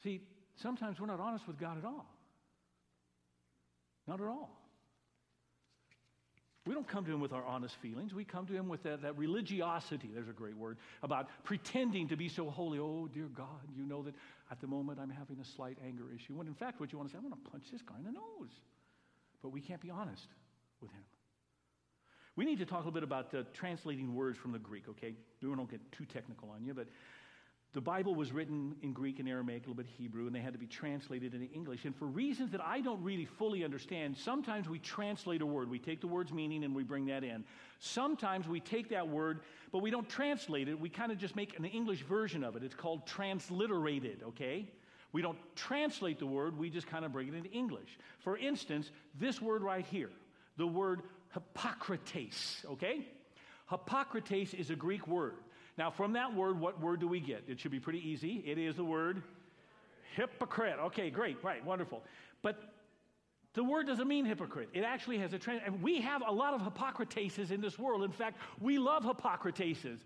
See, 0.02 0.22
sometimes 0.62 0.99
we're 0.99 1.06
not 1.06 1.20
honest 1.20 1.46
with 1.46 1.61
God 1.61 1.76
at 1.76 1.84
all. 1.84 2.12
Not 4.06 4.21
at 4.21 4.26
all. 4.26 4.59
We 6.64 6.75
don't 6.75 6.87
come 6.87 7.04
to 7.06 7.11
him 7.11 7.21
with 7.21 7.32
our 7.32 7.44
honest 7.44 7.75
feelings. 7.82 8.14
We 8.14 8.25
come 8.25 8.47
to 8.47 8.52
him 8.52 8.68
with 8.68 8.85
that, 8.85 9.02
that 9.02 9.18
religiosity, 9.18 10.11
there's 10.14 10.28
a 10.28 10.32
great 10.32 10.56
word, 10.56 10.78
about 11.02 11.28
pretending 11.42 12.09
to 12.09 12.16
be 12.16 12.28
so 12.28 12.50
holy. 12.50 12.78
Oh, 12.78 13.09
dear 13.12 13.26
God, 13.35 13.66
you 13.76 13.85
know 13.85 14.02
that 14.02 14.14
at 14.50 14.61
the 14.61 14.68
moment 14.68 15.00
I'm 15.02 15.11
having 15.11 15.38
a 15.40 15.44
slight 15.56 15.76
anger 15.85 16.04
issue. 16.14 16.35
When 16.35 16.47
in 16.47 16.54
fact, 16.54 16.78
what 16.78 16.92
you 16.92 16.99
want 16.99 17.11
to 17.11 17.16
say, 17.16 17.18
I 17.18 17.28
want 17.28 17.42
to 17.44 17.50
punch 17.50 17.64
this 17.73 17.82
guy 17.82 17.97
in 17.99 18.04
the 18.04 18.12
nose. 18.12 18.52
But 19.42 19.49
we 19.49 19.61
can't 19.61 19.80
be 19.80 19.90
honest 19.90 20.28
with 20.80 20.92
him. 20.92 21.02
We 22.37 22.44
need 22.44 22.61
to 22.61 22.64
talk 22.64 22.82
a 22.82 22.85
little 22.85 22.92
bit 22.92 23.02
about 23.02 23.35
uh, 23.35 23.42
translating 23.52 24.14
words 24.14 24.38
from 24.38 24.52
the 24.52 24.59
Greek, 24.59 24.85
okay? 24.88 25.14
We 25.42 25.49
won't 25.49 25.71
get 25.71 25.80
too 25.90 26.04
technical 26.04 26.50
on 26.50 26.64
you, 26.64 26.75
but 26.75 26.87
the 27.75 27.81
Bible 27.81 28.14
was 28.14 28.33
written 28.33 28.75
in 28.83 28.93
Greek 28.93 29.19
and 29.19 29.26
Aramaic, 29.26 29.64
a 29.64 29.71
little 29.71 29.83
bit 29.83 29.87
Hebrew, 29.97 30.26
and 30.26 30.35
they 30.35 30.41
had 30.41 30.52
to 30.52 30.59
be 30.59 30.67
translated 30.67 31.33
into 31.33 31.50
English. 31.52 31.87
And 31.87 31.97
for 31.97 32.05
reasons 32.05 32.50
that 32.50 32.61
I 32.61 32.83
don't 32.83 33.02
really 33.02 33.25
fully 33.25 33.64
understand, 33.64 34.17
sometimes 34.19 34.69
we 34.69 34.79
translate 34.79 35.41
a 35.41 35.47
word. 35.47 35.71
We 35.71 35.79
take 35.79 36.02
the 36.02 36.07
word's 36.07 36.33
meaning 36.33 36.64
and 36.64 36.75
we 36.75 36.83
bring 36.83 37.07
that 37.07 37.25
in. 37.25 37.45
Sometimes 37.79 38.47
we 38.47 38.61
take 38.61 38.91
that 38.91 39.09
word, 39.09 39.41
but 39.71 39.79
we 39.79 39.91
don't 39.91 40.09
translate 40.09 40.69
it. 40.69 40.79
We 40.79 40.91
kind 40.91 41.12
of 41.12 41.19
just 41.19 41.35
make 41.35 41.59
an 41.59 41.64
English 41.64 42.02
version 42.02 42.45
of 42.45 42.57
it. 42.57 42.62
It's 42.62 42.75
called 42.75 43.07
transliterated, 43.07 44.23
okay? 44.29 44.69
We 45.12 45.23
don't 45.23 45.38
translate 45.57 46.19
the 46.19 46.26
word, 46.26 46.59
we 46.59 46.69
just 46.69 46.87
kind 46.87 47.07
of 47.07 47.12
bring 47.12 47.29
it 47.29 47.35
into 47.35 47.50
English. 47.50 47.99
For 48.19 48.37
instance, 48.37 48.91
this 49.19 49.41
word 49.41 49.62
right 49.62 49.85
here, 49.87 50.11
the 50.59 50.67
word 50.67 51.02
Hippocrates, 51.33 52.67
okay? 52.73 53.07
Hippocrates 53.71 54.52
is 54.52 54.69
a 54.69 54.76
Greek 54.76 55.09
word. 55.09 55.37
Now, 55.79 55.91
from 55.91 56.12
that 56.12 56.35
word, 56.35 56.61
what 56.61 56.81
word 56.81 57.00
do 57.00 57.09
we 57.09 57.21
get? 57.21 57.45
It 57.49 57.59
should 57.59 57.71
be 57.71 57.81
pretty 57.81 58.07
easy. 58.07 58.43
It 58.47 58.59
is 58.59 58.76
the 58.76 58.85
word 58.85 59.23
hypocrite. 60.14 60.79
Okay, 60.79 61.11
great, 61.11 61.43
right, 61.43 61.64
wonderful. 61.64 62.02
But 62.43 62.62
the 63.55 63.64
word 63.64 63.87
doesn't 63.87 64.09
mean 64.09 64.25
hypocrite. 64.25 64.71
It 64.73 64.83
actually 64.83 65.19
has 65.19 65.33
a 65.35 65.38
trend. 65.38 65.61
And 65.64 65.83
we 65.83 66.00
have 66.00 66.23
a 66.26 66.33
lot 66.33 66.55
of 66.55 66.62
Hippocrateses 66.62 67.50
in 67.50 67.61
this 67.61 67.79
world. 67.79 68.02
In 68.02 68.11
fact, 68.11 68.38
we 68.61 68.79
love 68.79 69.05
Hippocrateses. 69.05 69.99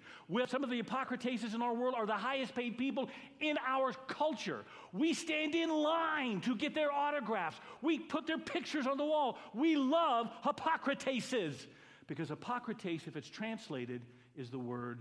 Some 0.48 0.64
of 0.64 0.70
the 0.70 0.82
Hippocrateses 0.82 1.54
in 1.54 1.62
our 1.62 1.72
world 1.74 1.94
are 1.96 2.06
the 2.06 2.12
highest 2.12 2.54
paid 2.54 2.76
people 2.76 3.08
in 3.40 3.56
our 3.66 3.92
culture. 4.08 4.64
We 4.92 5.14
stand 5.14 5.54
in 5.54 5.70
line 5.70 6.40
to 6.42 6.56
get 6.56 6.74
their 6.74 6.92
autographs. 6.92 7.58
We 7.82 8.00
put 8.00 8.26
their 8.26 8.38
pictures 8.38 8.86
on 8.86 8.96
the 8.96 9.04
wall. 9.04 9.38
We 9.54 9.76
love 9.76 10.28
Hippocrateses 10.44 11.66
because 12.08 12.28
Hippocrates, 12.28 13.06
if 13.06 13.16
it's 13.16 13.30
translated, 13.30 14.02
is 14.36 14.50
the 14.50 14.58
word 14.58 14.98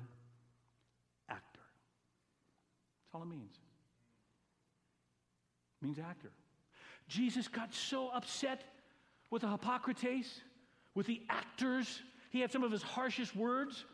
all 3.15 3.23
it 3.23 3.27
means. 3.27 3.55
It 5.81 5.85
means 5.85 5.99
actor. 5.99 6.31
Jesus 7.07 7.47
got 7.47 7.73
so 7.73 8.09
upset 8.09 8.63
with 9.31 9.43
the 9.43 9.49
Hippocrates, 9.49 10.41
with 10.95 11.07
the 11.07 11.21
actors. 11.29 12.01
He 12.31 12.41
had 12.41 12.51
some 12.51 12.63
of 12.63 12.71
his 12.71 12.83
harshest 12.83 13.35
words 13.35 13.85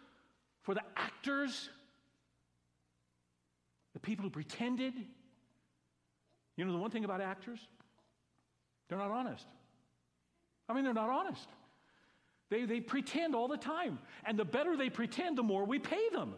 for 0.64 0.74
the 0.74 0.82
actors, 0.96 1.70
the 3.94 4.00
people 4.00 4.24
who 4.24 4.30
pretended. 4.32 4.94
You 6.58 6.66
know, 6.66 6.72
the 6.72 6.80
one 6.80 6.92
thing 6.92 7.06
about 7.06 7.22
actors, 7.22 7.60
they're 8.90 8.98
not 8.98 9.12
honest. 9.12 9.46
I 10.68 10.74
mean, 10.74 10.84
they're 10.84 10.94
not 10.94 11.10
honest. 11.10 11.48
They, 12.50 12.66
they 12.66 12.80
pretend 12.80 13.36
all 13.36 13.48
the 13.48 13.58
time. 13.58 14.00
And 14.26 14.38
the 14.38 14.46
better 14.46 14.76
they 14.76 14.90
pretend, 14.90 15.38
the 15.38 15.44
more 15.44 15.66
we 15.66 15.80
pay 15.80 16.10
them. 16.12 16.34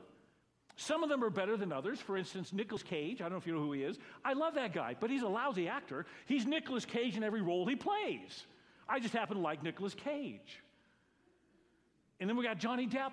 Some 0.76 1.04
of 1.04 1.10
them 1.10 1.24
are 1.24 1.30
better 1.30 1.56
than 1.56 1.72
others. 1.72 2.00
For 2.00 2.18
instance, 2.18 2.52
Nicolas 2.52 2.84
Cage. 2.84 3.22
I 3.22 3.26
don't 3.26 3.34
know 3.34 3.38
if 3.38 3.48
you 3.48 3.54
know 3.54 3.62
who 3.62 3.74
he 3.74 3.84
is. 3.84 3.98
I 4.26 4.34
love 4.34 4.56
that 4.56 4.74
guy, 4.74 4.96
but 5.00 5.10
he's 5.10 5.22
a 5.22 5.28
lousy 5.28 5.68
actor. 5.68 6.06
He's 6.26 6.46
Nicolas 6.46 6.86
Cage 6.86 7.16
in 7.16 7.24
every 7.24 7.42
role 7.42 7.66
he 7.66 7.76
plays. 7.76 8.46
I 8.90 9.00
just 9.00 9.14
happen 9.14 9.38
to 9.38 9.42
like 9.42 9.64
Nicolas 9.64 9.94
Cage. 9.94 10.62
And 12.20 12.30
then 12.30 12.38
we 12.38 12.44
got 12.44 12.58
Johnny 12.58 12.88
Depp. 12.88 13.12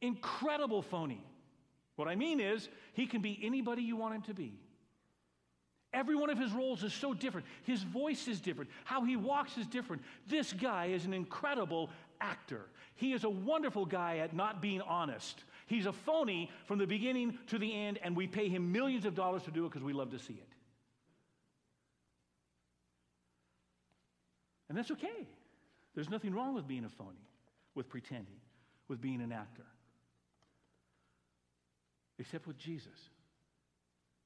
Incredible 0.00 0.82
phony. 0.82 1.24
What 1.96 2.08
I 2.08 2.14
mean 2.14 2.40
is, 2.40 2.68
he 2.94 3.06
can 3.06 3.20
be 3.20 3.38
anybody 3.42 3.82
you 3.82 3.96
want 3.96 4.14
him 4.14 4.22
to 4.22 4.34
be. 4.34 4.58
Every 5.94 6.16
one 6.16 6.30
of 6.30 6.38
his 6.38 6.52
roles 6.52 6.82
is 6.82 6.92
so 6.92 7.12
different. 7.12 7.46
His 7.64 7.82
voice 7.82 8.26
is 8.26 8.40
different. 8.40 8.70
How 8.84 9.04
he 9.04 9.16
walks 9.16 9.58
is 9.58 9.66
different. 9.66 10.02
This 10.26 10.52
guy 10.52 10.86
is 10.86 11.04
an 11.04 11.12
incredible 11.12 11.90
actor. 12.20 12.62
He 12.94 13.12
is 13.12 13.24
a 13.24 13.30
wonderful 13.30 13.84
guy 13.84 14.18
at 14.18 14.34
not 14.34 14.62
being 14.62 14.80
honest. 14.80 15.44
He's 15.72 15.86
a 15.86 15.92
phony 15.92 16.50
from 16.66 16.78
the 16.78 16.86
beginning 16.86 17.38
to 17.46 17.58
the 17.58 17.74
end, 17.74 17.98
and 18.02 18.14
we 18.14 18.26
pay 18.26 18.50
him 18.50 18.72
millions 18.72 19.06
of 19.06 19.14
dollars 19.14 19.42
to 19.44 19.50
do 19.50 19.64
it 19.64 19.70
because 19.70 19.82
we 19.82 19.94
love 19.94 20.10
to 20.10 20.18
see 20.18 20.34
it. 20.34 20.48
And 24.68 24.76
that's 24.76 24.90
okay. 24.90 25.26
There's 25.94 26.10
nothing 26.10 26.34
wrong 26.34 26.54
with 26.54 26.68
being 26.68 26.84
a 26.84 26.90
phony, 26.90 27.26
with 27.74 27.88
pretending, 27.88 28.36
with 28.88 29.00
being 29.00 29.22
an 29.22 29.32
actor. 29.32 29.64
Except 32.18 32.46
with 32.46 32.58
Jesus. 32.58 33.08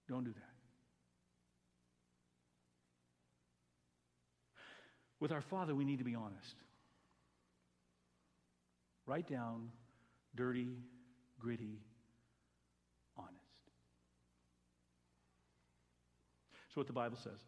Don't 0.09 0.25
do 0.25 0.33
that. 0.33 0.43
With 5.21 5.31
our 5.31 5.43
Father, 5.43 5.77
we 5.77 5.85
need 5.85 5.99
to 5.99 6.05
be 6.05 6.17
honest. 6.17 6.57
Write 9.07 9.29
down 9.29 9.71
dirty, 10.35 10.77
gritty, 11.41 11.81
honest. 13.17 13.35
That's 16.67 16.77
what 16.77 16.87
the 16.87 16.93
Bible 16.93 17.17
says. 17.17 17.39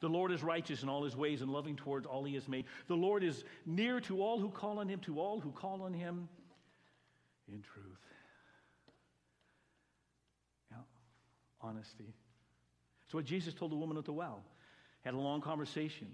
The 0.00 0.08
Lord 0.08 0.32
is 0.32 0.42
righteous 0.42 0.82
in 0.82 0.88
all 0.88 1.04
his 1.04 1.16
ways 1.16 1.40
and 1.40 1.50
loving 1.50 1.76
towards 1.76 2.06
all 2.06 2.24
he 2.24 2.34
has 2.34 2.46
made. 2.46 2.66
The 2.88 2.94
Lord 2.94 3.24
is 3.24 3.44
near 3.64 4.00
to 4.00 4.22
all 4.22 4.38
who 4.38 4.50
call 4.50 4.78
on 4.78 4.88
him, 4.88 5.00
to 5.00 5.18
all 5.18 5.40
who 5.40 5.50
call 5.50 5.82
on 5.82 5.94
him 5.94 6.28
in 7.48 7.62
truth. 7.62 7.86
Yeah, 10.70 10.78
honesty. 11.62 12.12
It's 13.06 13.14
what 13.14 13.24
Jesus 13.24 13.54
told 13.54 13.70
the 13.70 13.76
woman 13.76 13.96
at 13.96 14.04
the 14.04 14.12
well. 14.12 14.42
Had 15.04 15.14
a 15.14 15.18
long 15.18 15.40
conversation. 15.40 16.08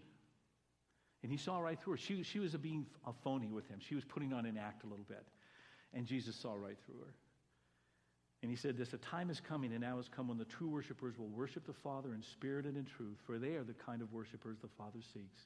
And 1.23 1.31
he 1.31 1.39
saw 1.39 1.59
right 1.59 1.81
through 1.81 1.95
her. 1.95 1.99
She, 1.99 2.23
she 2.23 2.39
was 2.39 2.55
being 2.57 2.87
a 3.07 3.13
phony 3.13 3.51
with 3.51 3.69
him. 3.69 3.79
She 3.81 3.95
was 3.95 4.05
putting 4.05 4.33
on 4.33 4.47
an 4.47 4.57
act 4.57 4.85
a 4.85 4.87
little 4.87 5.05
bit. 5.09 5.27
And 5.93 6.07
Jesus 6.07 6.37
saw 6.37 6.55
right 6.55 6.79
through 6.87 7.01
her. 7.01 7.15
And 8.43 8.51
he 8.51 8.57
said 8.57 8.79
this, 8.79 8.95
a 8.95 8.99
time 8.99 9.29
is 9.29 9.41
coming 9.41 9.73
and 9.73 9.83
now 9.83 9.97
has 9.97 10.09
come 10.09 10.29
when 10.29 10.39
the 10.39 10.47
true 10.47 10.69
worshipers 10.69 11.19
will 11.19 11.29
worship 11.29 11.67
the 11.67 11.75
Father 11.75 12.15
in 12.15 12.23
spirit 12.23 12.65
and 12.65 12.77
in 12.77 12.87
truth, 12.87 13.19
for 13.27 13.39
they 13.39 13.57
are 13.57 13.65
the 13.65 13.75
kind 13.75 14.01
of 14.01 14.13
worshipers 14.13 14.57
the 14.63 14.69
Father 14.79 15.01
seeks. 15.13 15.43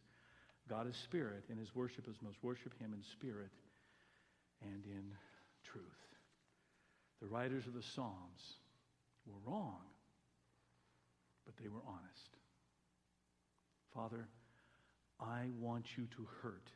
God 0.68 0.88
is 0.88 0.96
spirit, 0.96 1.44
and 1.50 1.58
his 1.58 1.74
worshipers 1.74 2.16
must 2.22 2.36
worship 2.42 2.72
him 2.80 2.92
in 2.94 3.02
spirit 3.02 3.50
and 4.62 4.84
in 4.86 5.12
truth. 5.64 5.82
The 7.20 7.26
writers 7.26 7.66
of 7.66 7.74
the 7.74 7.82
Psalms 7.82 8.58
were 9.26 9.50
wrong, 9.50 9.80
but 11.44 11.56
they 11.56 11.68
were 11.68 11.82
honest. 11.86 12.30
Father, 13.92 14.28
I 15.20 15.48
want 15.58 15.96
you 15.96 16.06
to 16.16 16.26
hurt 16.42 16.70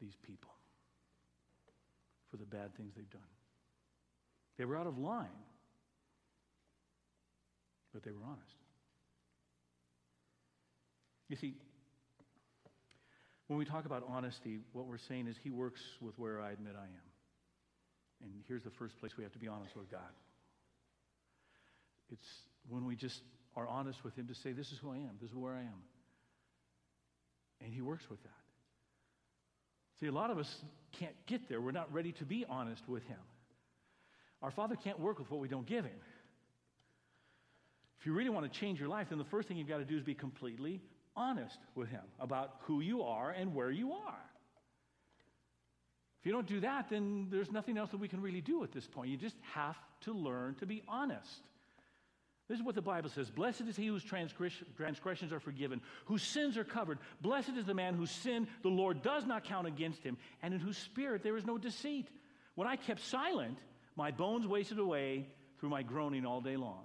these 0.00 0.16
people 0.22 0.50
for 2.34 2.38
the 2.38 2.46
bad 2.46 2.74
things 2.76 2.92
they've 2.96 3.10
done. 3.10 3.22
They 4.58 4.64
were 4.64 4.76
out 4.76 4.88
of 4.88 4.98
line, 4.98 5.28
but 7.92 8.02
they 8.02 8.10
were 8.10 8.24
honest. 8.26 8.56
You 11.28 11.36
see, 11.36 11.54
when 13.46 13.56
we 13.56 13.64
talk 13.64 13.84
about 13.84 14.04
honesty, 14.08 14.58
what 14.72 14.86
we're 14.86 14.98
saying 14.98 15.28
is 15.28 15.36
He 15.44 15.50
works 15.50 15.80
with 16.00 16.18
where 16.18 16.40
I 16.40 16.50
admit 16.50 16.74
I 16.76 16.86
am. 16.86 17.08
And 18.22 18.32
here's 18.48 18.64
the 18.64 18.70
first 18.70 18.98
place 18.98 19.12
we 19.16 19.22
have 19.22 19.32
to 19.34 19.38
be 19.38 19.46
honest 19.46 19.76
with 19.76 19.88
God. 19.88 20.00
It's 22.10 22.26
when 22.68 22.84
we 22.84 22.96
just 22.96 23.20
are 23.54 23.68
honest 23.68 24.02
with 24.02 24.16
Him 24.16 24.26
to 24.26 24.34
say, 24.34 24.50
This 24.50 24.72
is 24.72 24.78
who 24.78 24.90
I 24.90 24.96
am, 24.96 25.18
this 25.22 25.30
is 25.30 25.36
where 25.36 25.54
I 25.54 25.60
am. 25.60 25.82
And 27.60 27.72
He 27.72 27.80
works 27.80 28.10
with 28.10 28.20
that. 28.24 28.43
See, 30.00 30.06
a 30.06 30.12
lot 30.12 30.30
of 30.30 30.38
us 30.38 30.48
can't 30.98 31.14
get 31.26 31.48
there. 31.48 31.60
We're 31.60 31.72
not 31.72 31.92
ready 31.92 32.12
to 32.12 32.24
be 32.24 32.44
honest 32.48 32.82
with 32.88 33.04
Him. 33.04 33.18
Our 34.42 34.50
Father 34.50 34.76
can't 34.76 34.98
work 34.98 35.18
with 35.18 35.30
what 35.30 35.40
we 35.40 35.48
don't 35.48 35.66
give 35.66 35.84
Him. 35.84 36.00
If 38.00 38.06
you 38.06 38.12
really 38.12 38.30
want 38.30 38.52
to 38.52 38.60
change 38.60 38.78
your 38.78 38.88
life, 38.88 39.06
then 39.10 39.18
the 39.18 39.24
first 39.24 39.48
thing 39.48 39.56
you've 39.56 39.68
got 39.68 39.78
to 39.78 39.84
do 39.84 39.96
is 39.96 40.02
be 40.02 40.14
completely 40.14 40.80
honest 41.16 41.56
with 41.74 41.88
Him 41.88 42.02
about 42.20 42.56
who 42.62 42.80
you 42.80 43.02
are 43.02 43.30
and 43.30 43.54
where 43.54 43.70
you 43.70 43.92
are. 43.92 44.20
If 46.20 46.26
you 46.26 46.32
don't 46.32 46.48
do 46.48 46.60
that, 46.60 46.86
then 46.90 47.28
there's 47.30 47.50
nothing 47.50 47.76
else 47.76 47.90
that 47.90 48.00
we 48.00 48.08
can 48.08 48.20
really 48.20 48.40
do 48.40 48.64
at 48.64 48.72
this 48.72 48.86
point. 48.86 49.10
You 49.10 49.16
just 49.16 49.36
have 49.52 49.76
to 50.02 50.12
learn 50.12 50.54
to 50.56 50.66
be 50.66 50.82
honest. 50.88 51.28
This 52.48 52.58
is 52.58 52.64
what 52.64 52.74
the 52.74 52.82
Bible 52.82 53.08
says 53.08 53.30
Blessed 53.30 53.62
is 53.62 53.76
he 53.76 53.86
whose 53.86 54.04
transgressions 54.04 55.32
are 55.32 55.40
forgiven, 55.40 55.80
whose 56.04 56.22
sins 56.22 56.58
are 56.58 56.64
covered. 56.64 56.98
Blessed 57.22 57.56
is 57.56 57.64
the 57.64 57.74
man 57.74 57.94
whose 57.94 58.10
sin 58.10 58.46
the 58.62 58.68
Lord 58.68 59.02
does 59.02 59.24
not 59.24 59.44
count 59.44 59.66
against 59.66 60.02
him, 60.02 60.18
and 60.42 60.52
in 60.52 60.60
whose 60.60 60.76
spirit 60.76 61.22
there 61.22 61.36
is 61.36 61.46
no 61.46 61.56
deceit. 61.56 62.08
When 62.54 62.68
I 62.68 62.76
kept 62.76 63.00
silent, 63.00 63.58
my 63.96 64.10
bones 64.10 64.46
wasted 64.46 64.78
away 64.78 65.26
through 65.58 65.70
my 65.70 65.82
groaning 65.82 66.26
all 66.26 66.40
day 66.40 66.56
long. 66.56 66.84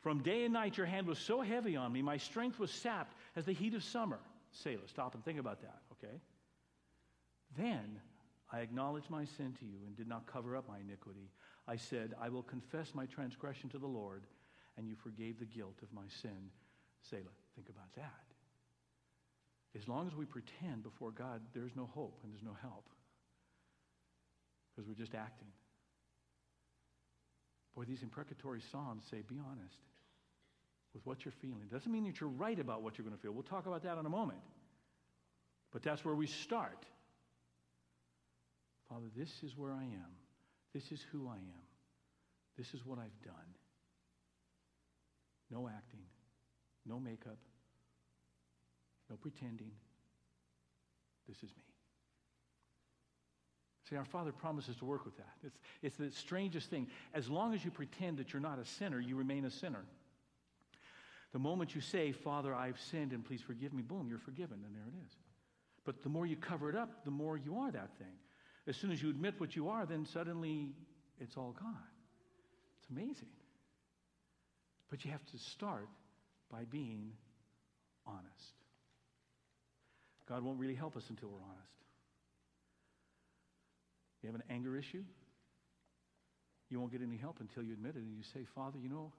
From 0.00 0.22
day 0.22 0.44
and 0.44 0.52
night, 0.52 0.76
your 0.76 0.86
hand 0.86 1.06
was 1.06 1.18
so 1.18 1.40
heavy 1.40 1.76
on 1.76 1.92
me, 1.92 2.02
my 2.02 2.16
strength 2.16 2.58
was 2.58 2.70
sapped 2.70 3.16
as 3.36 3.44
the 3.44 3.52
heat 3.52 3.74
of 3.74 3.84
summer. 3.84 4.18
Selah, 4.50 4.88
stop 4.88 5.14
and 5.14 5.24
think 5.24 5.38
about 5.38 5.60
that, 5.62 5.78
okay? 5.92 6.14
Then 7.56 8.00
I 8.52 8.60
acknowledged 8.60 9.10
my 9.10 9.24
sin 9.24 9.54
to 9.60 9.64
you 9.64 9.78
and 9.86 9.96
did 9.96 10.08
not 10.08 10.26
cover 10.26 10.56
up 10.56 10.68
my 10.68 10.78
iniquity. 10.78 11.30
I 11.68 11.76
said, 11.76 12.14
I 12.20 12.28
will 12.28 12.42
confess 12.42 12.94
my 12.94 13.06
transgression 13.06 13.68
to 13.70 13.78
the 13.78 13.86
Lord 13.86 14.22
and 14.76 14.88
you 14.88 14.96
forgave 15.02 15.38
the 15.38 15.46
guilt 15.46 15.76
of 15.82 15.92
my 15.92 16.06
sin. 16.22 16.50
Selah, 17.10 17.22
think 17.54 17.68
about 17.68 17.94
that. 17.96 18.26
As 19.76 19.88
long 19.88 20.06
as 20.06 20.14
we 20.14 20.24
pretend 20.24 20.82
before 20.82 21.10
God, 21.10 21.40
there's 21.54 21.76
no 21.76 21.86
hope 21.94 22.20
and 22.22 22.32
there's 22.32 22.42
no 22.42 22.56
help 22.62 22.88
because 24.70 24.88
we're 24.88 24.94
just 24.94 25.14
acting. 25.14 25.48
Boy, 27.74 27.84
these 27.84 28.02
imprecatory 28.02 28.60
psalms 28.72 29.04
say, 29.10 29.22
be 29.28 29.38
honest 29.38 29.76
with 30.94 31.04
what 31.04 31.24
you're 31.24 31.34
feeling. 31.42 31.68
Doesn't 31.70 31.92
mean 31.92 32.04
that 32.04 32.20
you're 32.20 32.30
right 32.30 32.58
about 32.58 32.82
what 32.82 32.96
you're 32.96 33.04
going 33.04 33.16
to 33.16 33.22
feel. 33.22 33.32
We'll 33.32 33.42
talk 33.42 33.66
about 33.66 33.82
that 33.82 33.98
in 33.98 34.06
a 34.06 34.10
moment. 34.10 34.38
But 35.72 35.82
that's 35.82 36.04
where 36.04 36.14
we 36.14 36.26
start. 36.26 36.86
Father, 38.88 39.06
this 39.14 39.30
is 39.42 39.56
where 39.56 39.72
I 39.72 39.82
am. 39.82 40.10
This 40.72 40.90
is 40.90 41.04
who 41.12 41.28
I 41.28 41.36
am. 41.36 41.66
This 42.56 42.72
is 42.72 42.86
what 42.86 42.98
I've 42.98 43.22
done. 43.22 43.55
No 45.50 45.68
acting, 45.68 46.04
no 46.84 46.98
makeup, 46.98 47.38
no 49.08 49.16
pretending. 49.16 49.70
This 51.28 51.36
is 51.38 51.50
me. 51.56 51.62
See, 53.88 53.96
our 53.96 54.04
Father 54.04 54.32
promises 54.32 54.76
to 54.76 54.84
work 54.84 55.04
with 55.04 55.16
that. 55.18 55.34
It's, 55.44 55.58
it's 55.82 55.96
the 55.96 56.10
strangest 56.10 56.70
thing. 56.70 56.88
As 57.14 57.28
long 57.28 57.54
as 57.54 57.64
you 57.64 57.70
pretend 57.70 58.18
that 58.18 58.32
you're 58.32 58.42
not 58.42 58.58
a 58.58 58.64
sinner, 58.64 58.98
you 58.98 59.14
remain 59.14 59.44
a 59.44 59.50
sinner. 59.50 59.84
The 61.32 61.38
moment 61.38 61.74
you 61.74 61.80
say, 61.80 62.10
Father, 62.10 62.54
I've 62.54 62.80
sinned 62.80 63.12
and 63.12 63.24
please 63.24 63.42
forgive 63.42 63.72
me, 63.72 63.82
boom, 63.82 64.08
you're 64.08 64.18
forgiven, 64.18 64.58
and 64.64 64.74
there 64.74 64.86
it 64.88 65.04
is. 65.06 65.12
But 65.84 66.02
the 66.02 66.08
more 66.08 66.26
you 66.26 66.34
cover 66.34 66.68
it 66.68 66.74
up, 66.74 67.04
the 67.04 67.10
more 67.12 67.36
you 67.36 67.58
are 67.58 67.70
that 67.70 67.96
thing. 67.98 68.14
As 68.66 68.76
soon 68.76 68.90
as 68.90 69.00
you 69.00 69.10
admit 69.10 69.34
what 69.38 69.54
you 69.54 69.68
are, 69.68 69.86
then 69.86 70.04
suddenly 70.04 70.72
it's 71.20 71.36
all 71.36 71.54
gone. 71.58 71.76
It's 72.80 72.90
amazing. 72.90 73.28
But 74.90 75.04
you 75.04 75.10
have 75.10 75.24
to 75.26 75.38
start 75.52 75.88
by 76.50 76.64
being 76.64 77.12
honest. 78.06 78.54
God 80.28 80.42
won't 80.42 80.58
really 80.58 80.74
help 80.74 80.96
us 80.96 81.04
until 81.08 81.28
we're 81.28 81.42
honest. 81.42 81.72
You 84.22 84.28
have 84.28 84.34
an 84.36 84.46
anger 84.50 84.76
issue? 84.76 85.04
You 86.68 86.80
won't 86.80 86.90
get 86.90 87.02
any 87.02 87.16
help 87.16 87.36
until 87.40 87.62
you 87.62 87.74
admit 87.74 87.94
it 87.96 88.02
and 88.02 88.16
you 88.16 88.24
say, 88.34 88.40
Father, 88.54 88.78
you 88.82 88.88
know, 88.88 89.12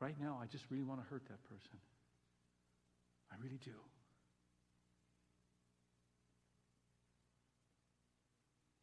right 0.00 0.18
now 0.18 0.38
I 0.42 0.46
just 0.46 0.64
really 0.70 0.84
want 0.84 1.02
to 1.02 1.06
hurt 1.08 1.22
that 1.28 1.42
person. 1.44 1.78
I 3.30 3.34
really 3.42 3.60
do. 3.64 3.72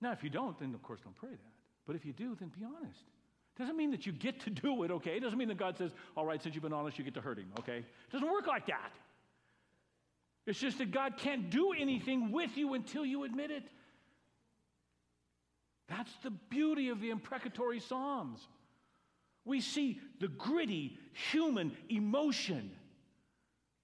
Now, 0.02 0.12
if 0.14 0.24
you 0.24 0.30
don't, 0.30 0.58
then 0.60 0.74
of 0.74 0.84
course 0.84 1.02
don't 1.04 1.16
pray 1.16 1.32
that. 1.32 1.54
But 1.86 1.96
if 1.96 2.06
you 2.06 2.14
do, 2.14 2.36
then 2.40 2.50
be 2.50 2.64
honest. 2.64 3.04
Doesn't 3.60 3.76
mean 3.76 3.92
that 3.92 4.06
you 4.06 4.14
get 4.14 4.40
to 4.42 4.50
do 4.50 4.84
it, 4.84 4.92
okay? 4.92 5.18
It 5.18 5.20
doesn't 5.20 5.38
mean 5.38 5.50
that 5.50 5.58
God 5.58 5.78
says, 5.78 5.92
all 6.16 6.26
right, 6.26 6.42
since 6.42 6.56
you've 6.56 6.64
been 6.64 6.72
honest, 6.72 6.98
you 6.98 7.04
get 7.04 7.14
to 7.16 7.22
hurt 7.22 7.38
him, 7.38 7.52
okay? 7.60 7.80
It 7.80 8.12
doesn't 8.12 8.32
work 8.32 8.48
like 8.48 8.68
that. 8.68 8.94
It's 10.48 10.58
just 10.58 10.78
that 10.78 10.92
God 10.92 11.18
can't 11.18 11.50
do 11.50 11.74
anything 11.78 12.32
with 12.32 12.56
you 12.56 12.74
until 12.74 13.06
you 13.06 13.26
admit 13.26 13.52
it. 13.52 13.64
That's 15.90 16.12
the 16.24 16.30
beauty 16.30 16.88
of 16.88 17.02
the 17.02 17.10
imprecatory 17.10 17.82
Psalms. 17.82 18.40
We 19.44 19.60
see 19.60 20.00
the 20.22 20.30
gritty 20.30 20.98
human 21.32 21.76
emotion 21.90 22.72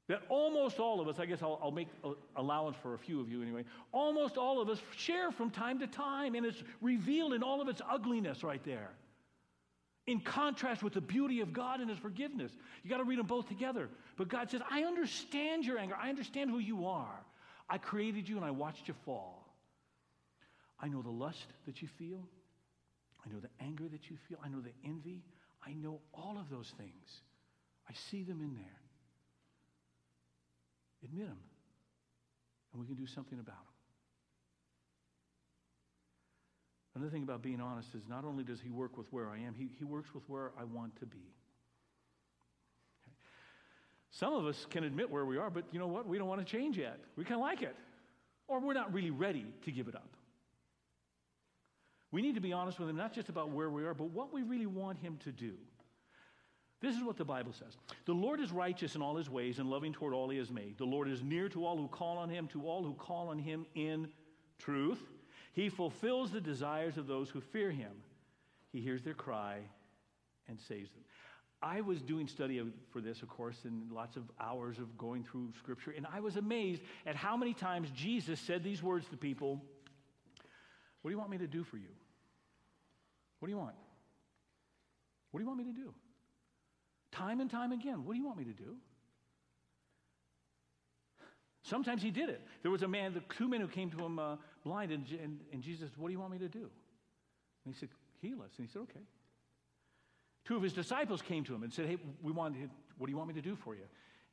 that 0.07 0.21
almost 0.29 0.79
all 0.79 1.01
of 1.01 1.09
us, 1.09 1.19
I 1.19 1.25
guess 1.25 1.41
I'll, 1.41 1.59
I'll 1.61 1.71
make 1.71 1.89
allowance 2.37 2.77
for 2.81 2.93
a 2.93 2.97
few 2.97 3.19
of 3.19 3.27
you 3.27 3.41
anyway, 3.41 3.65
almost 3.91 4.37
all 4.37 4.61
of 4.61 4.69
us 4.69 4.79
share 4.95 5.31
from 5.31 5.49
time 5.49 5.79
to 5.79 5.87
time, 5.87 6.35
and 6.35 6.45
it's 6.45 6.63
revealed 6.81 7.33
in 7.33 7.43
all 7.43 7.61
of 7.61 7.67
its 7.67 7.81
ugliness 7.89 8.41
right 8.41 8.63
there 8.63 8.91
in 10.07 10.19
contrast 10.19 10.83
with 10.83 10.93
the 10.93 11.01
beauty 11.01 11.41
of 11.41 11.51
God 11.51 11.79
and 11.79 11.89
His 11.89 11.97
forgiveness. 11.99 12.51
You 12.83 12.89
got 12.89 12.97
to 12.97 13.03
read 13.03 13.19
them 13.19 13.25
both 13.25 13.47
together. 13.47 13.89
But 14.17 14.27
God 14.27 14.51
says, 14.51 14.61
I 14.69 14.83
understand 14.83 15.65
your 15.65 15.77
anger. 15.79 15.95
I 15.99 16.09
understand 16.09 16.51
who 16.51 16.59
you 16.59 16.85
are. 16.85 17.23
I 17.69 17.77
created 17.79 18.29
you 18.29 18.35
and 18.37 18.45
I 18.45 18.51
watched 18.51 18.87
you 18.87 18.93
fall. 19.05 19.53
I 20.79 20.87
know 20.87 21.01
the 21.01 21.09
lust 21.09 21.47
that 21.65 21.81
you 21.81 21.87
feel. 21.87 22.27
I 23.25 23.33
know 23.33 23.39
the 23.39 23.49
anger 23.59 23.87
that 23.87 24.09
you 24.09 24.17
feel. 24.27 24.37
I 24.43 24.49
know 24.49 24.61
the 24.61 24.73
envy. 24.83 25.23
I 25.65 25.73
know 25.73 25.99
all 26.13 26.37
of 26.39 26.49
those 26.49 26.71
things. 26.77 27.21
I 27.89 27.93
see 27.93 28.23
them 28.23 28.41
in 28.41 28.53
there. 28.53 28.81
Admit 31.03 31.27
them. 31.27 31.37
And 32.71 32.81
we 32.81 32.87
can 32.87 32.95
do 32.95 33.07
something 33.07 33.39
about 33.39 33.55
them. 33.55 33.74
Another 36.95 37.11
thing 37.11 37.23
about 37.23 37.41
being 37.41 37.59
honest 37.59 37.93
is 37.93 38.03
not 38.07 38.23
only 38.23 38.43
does 38.43 38.61
he 38.61 38.69
work 38.69 38.97
with 38.97 39.11
where 39.11 39.29
I 39.29 39.37
am, 39.39 39.53
he, 39.53 39.69
he 39.77 39.83
works 39.83 40.13
with 40.13 40.23
where 40.27 40.51
I 40.57 40.63
want 40.63 40.95
to 40.99 41.05
be. 41.05 41.17
Okay. 43.03 43.11
Some 44.11 44.33
of 44.33 44.45
us 44.45 44.65
can 44.69 44.85
admit 44.85 45.09
where 45.11 45.25
we 45.25 45.37
are, 45.37 45.49
but 45.49 45.65
you 45.71 45.79
know 45.79 45.87
what? 45.87 46.07
We 46.07 46.17
don't 46.17 46.29
want 46.29 46.45
to 46.45 46.49
change 46.49 46.77
yet. 46.77 46.99
We 47.17 47.25
kind 47.25 47.35
of 47.35 47.41
like 47.41 47.61
it. 47.61 47.75
Or 48.47 48.61
we're 48.61 48.73
not 48.73 48.93
really 48.93 49.11
ready 49.11 49.45
to 49.65 49.71
give 49.71 49.89
it 49.89 49.95
up. 49.95 50.15
We 52.11 52.21
need 52.21 52.35
to 52.35 52.41
be 52.41 52.53
honest 52.53 52.79
with 52.79 52.87
him, 52.87 52.95
not 52.95 53.13
just 53.13 53.27
about 53.27 53.49
where 53.49 53.69
we 53.69 53.83
are, 53.83 53.93
but 53.93 54.11
what 54.11 54.31
we 54.31 54.43
really 54.43 54.67
want 54.67 54.97
him 54.99 55.17
to 55.25 55.33
do. 55.33 55.53
This 56.81 56.95
is 56.95 57.03
what 57.03 57.17
the 57.17 57.25
Bible 57.25 57.51
says 57.51 57.75
The 58.05 58.13
Lord 58.13 58.39
is 58.39 58.51
righteous 58.51 58.95
in 58.95 59.01
all 59.01 59.17
his 59.17 59.29
ways 59.29 59.59
and 59.59 59.69
loving 59.69 59.91
toward 59.91 60.13
all 60.13 60.29
he 60.29 60.37
has 60.37 60.51
made. 60.51 60.77
The 60.77 60.85
Lord 60.85 61.09
is 61.09 61.23
near 61.23 61.49
to 61.49 61.65
all 61.65 61.75
who 61.75 61.89
call 61.89 62.17
on 62.17 62.29
him, 62.29 62.47
to 62.49 62.65
all 62.65 62.83
who 62.83 62.93
call 62.93 63.29
on 63.29 63.39
him 63.39 63.65
in 63.75 64.07
truth. 64.59 65.01
He 65.55 65.69
fulfills 65.69 66.31
the 66.31 66.41
desires 66.41 66.97
of 66.97 67.07
those 67.07 67.29
who 67.29 67.39
fear 67.39 67.71
him. 67.71 67.93
He 68.73 68.81
hears 68.81 69.03
their 69.03 69.13
cry 69.13 69.59
and 70.49 70.59
saves 70.59 70.91
them. 70.91 71.03
I 71.61 71.79
was 71.79 72.01
doing 72.01 72.27
study 72.27 72.61
for 72.91 72.99
this, 72.99 73.21
of 73.21 73.29
course, 73.29 73.57
and 73.63 73.89
lots 73.89 74.17
of 74.17 74.23
hours 74.39 74.77
of 74.77 74.97
going 74.97 75.23
through 75.23 75.53
Scripture, 75.57 75.93
and 75.95 76.05
I 76.13 76.19
was 76.19 76.35
amazed 76.35 76.81
at 77.05 77.15
how 77.15 77.37
many 77.37 77.53
times 77.53 77.89
Jesus 77.95 78.39
said 78.41 78.63
these 78.63 78.83
words 78.83 79.07
to 79.09 79.17
people 79.17 79.63
What 81.01 81.09
do 81.09 81.13
you 81.13 81.17
want 81.17 81.31
me 81.31 81.37
to 81.37 81.47
do 81.47 81.63
for 81.63 81.77
you? 81.77 81.93
What 83.39 83.47
do 83.47 83.51
you 83.53 83.57
want? 83.57 83.75
What 85.31 85.39
do 85.39 85.43
you 85.43 85.47
want 85.47 85.59
me 85.59 85.73
to 85.73 85.79
do? 85.79 85.93
Time 87.11 87.39
and 87.39 87.49
time 87.49 87.71
again, 87.71 88.03
what 88.03 88.13
do 88.13 88.19
you 88.19 88.25
want 88.25 88.37
me 88.37 88.43
to 88.43 88.53
do? 88.53 88.75
Sometimes 91.65 92.03
he 92.03 92.11
did 92.11 92.29
it. 92.29 92.41
There 92.61 92.69
was 92.69 92.83
a 92.83 92.87
man, 92.87 93.15
the 93.15 93.23
two 93.35 93.47
men 93.47 93.59
who 93.59 93.67
came 93.67 93.89
to 93.89 93.97
him 93.97 94.19
uh, 94.19 94.35
blind, 94.63 94.91
and, 94.91 95.03
and, 95.21 95.39
and 95.51 95.63
Jesus 95.63 95.89
said, 95.89 95.97
What 95.97 96.09
do 96.09 96.13
you 96.13 96.19
want 96.19 96.31
me 96.31 96.37
to 96.37 96.47
do? 96.47 96.69
And 97.65 97.73
he 97.73 97.79
said, 97.79 97.89
Heal 98.21 98.37
us. 98.43 98.51
And 98.57 98.67
he 98.67 98.71
said, 98.71 98.83
Okay. 98.83 99.01
Two 100.45 100.55
of 100.55 100.61
his 100.61 100.73
disciples 100.73 101.23
came 101.23 101.43
to 101.45 101.55
him 101.55 101.63
and 101.63 101.73
said, 101.73 101.87
Hey, 101.87 101.97
we 102.21 102.31
want, 102.31 102.55
what 102.99 103.07
do 103.07 103.11
you 103.11 103.17
want 103.17 103.29
me 103.29 103.33
to 103.33 103.41
do 103.41 103.55
for 103.55 103.73
you? 103.73 103.81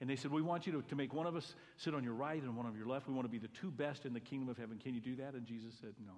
And 0.02 0.10
they 0.10 0.16
said, 0.16 0.30
We 0.30 0.42
want 0.42 0.66
you 0.66 0.74
to, 0.74 0.82
to 0.82 0.94
make 0.94 1.14
one 1.14 1.26
of 1.26 1.34
us 1.34 1.54
sit 1.78 1.94
on 1.94 2.04
your 2.04 2.12
right 2.12 2.42
and 2.42 2.54
one 2.54 2.66
on 2.66 2.76
your 2.76 2.86
left. 2.86 3.08
We 3.08 3.14
want 3.14 3.24
to 3.24 3.32
be 3.32 3.38
the 3.38 3.48
two 3.48 3.70
best 3.70 4.04
in 4.04 4.12
the 4.12 4.20
kingdom 4.20 4.50
of 4.50 4.58
heaven. 4.58 4.78
Can 4.78 4.92
you 4.92 5.00
do 5.00 5.16
that? 5.16 5.32
And 5.32 5.46
Jesus 5.46 5.72
said, 5.80 5.94
No. 6.06 6.12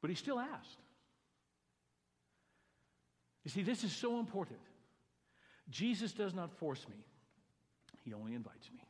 But 0.00 0.10
he 0.10 0.16
still 0.16 0.38
asked. 0.38 0.78
You 3.42 3.50
see, 3.50 3.62
this 3.62 3.82
is 3.82 3.92
so 3.92 4.20
important. 4.20 4.60
Jesus 5.70 6.12
does 6.12 6.34
not 6.34 6.52
force 6.52 6.86
me, 6.88 7.04
he 8.04 8.14
only 8.14 8.34
invites 8.34 8.70
me. 8.72 8.82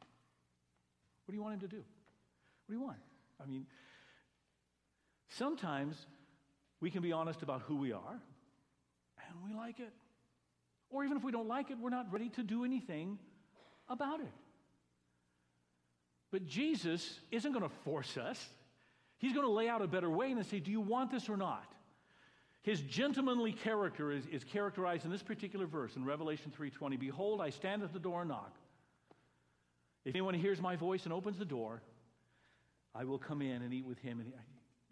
What 1.25 1.33
do 1.33 1.37
you 1.37 1.43
want 1.43 1.55
him 1.55 1.69
to 1.69 1.69
do? 1.69 1.83
What 2.67 2.69
do 2.69 2.75
you 2.75 2.83
want? 2.83 2.99
I 3.43 3.47
mean, 3.47 3.67
sometimes 5.29 6.07
we 6.81 6.91
can 6.91 7.03
be 7.03 7.13
honest 7.13 7.43
about 7.43 7.63
who 7.63 7.77
we 7.77 7.93
are, 7.93 8.21
and 9.29 9.45
we 9.45 9.55
like 9.55 9.81
it. 9.81 9.93
Or 10.91 11.05
even 11.05 11.17
if 11.17 11.25
we 11.25 11.33
don't 11.33 11.49
like 11.49 11.71
it, 11.71 11.79
we're 11.79 11.91
not 11.91 12.13
ready 12.13 12.29
to 12.31 12.43
do 12.43 12.65
anything 12.65 13.19
about 13.89 14.21
it. 14.21 14.33
But 16.31 16.47
Jesus 16.47 17.19
isn't 17.31 17.53
going 17.53 17.63
to 17.63 17.75
force 17.85 18.17
us. 18.17 18.45
He's 19.19 19.33
going 19.33 19.47
to 19.47 19.53
lay 19.53 19.69
out 19.69 19.83
a 19.83 19.87
better 19.87 20.11
way 20.11 20.33
and 20.33 20.45
say, 20.47 20.59
Do 20.59 20.71
you 20.71 20.81
want 20.81 21.11
this 21.11 21.29
or 21.29 21.37
not? 21.37 21.73
His 22.63 22.81
gentlemanly 22.81 23.53
character 23.53 24.13
is, 24.13 24.25
is 24.27 24.45
characterized 24.45 25.05
in 25.05 25.11
this 25.11 25.23
particular 25.23 25.67
verse 25.67 25.97
in 25.97 26.05
Revelation 26.05 26.53
3:20. 26.59 26.99
Behold, 26.99 27.41
I 27.41 27.51
stand 27.51 27.83
at 27.83 27.93
the 27.93 27.99
door 27.99 28.21
and 28.21 28.31
knock. 28.31 28.57
If 30.05 30.15
anyone 30.15 30.35
hears 30.35 30.61
my 30.61 30.77
voice 30.77 31.05
and 31.05 31.13
opens 31.13 31.39
the 31.39 31.45
door, 31.45 31.83
I 32.95 33.05
will 33.05 33.19
come 33.19 33.41
in 33.41 33.63
and 33.63 33.73
eat 33.73 33.85
with 33.85 33.99
him. 33.99 34.21
And 34.21 34.29
he, 34.29 34.35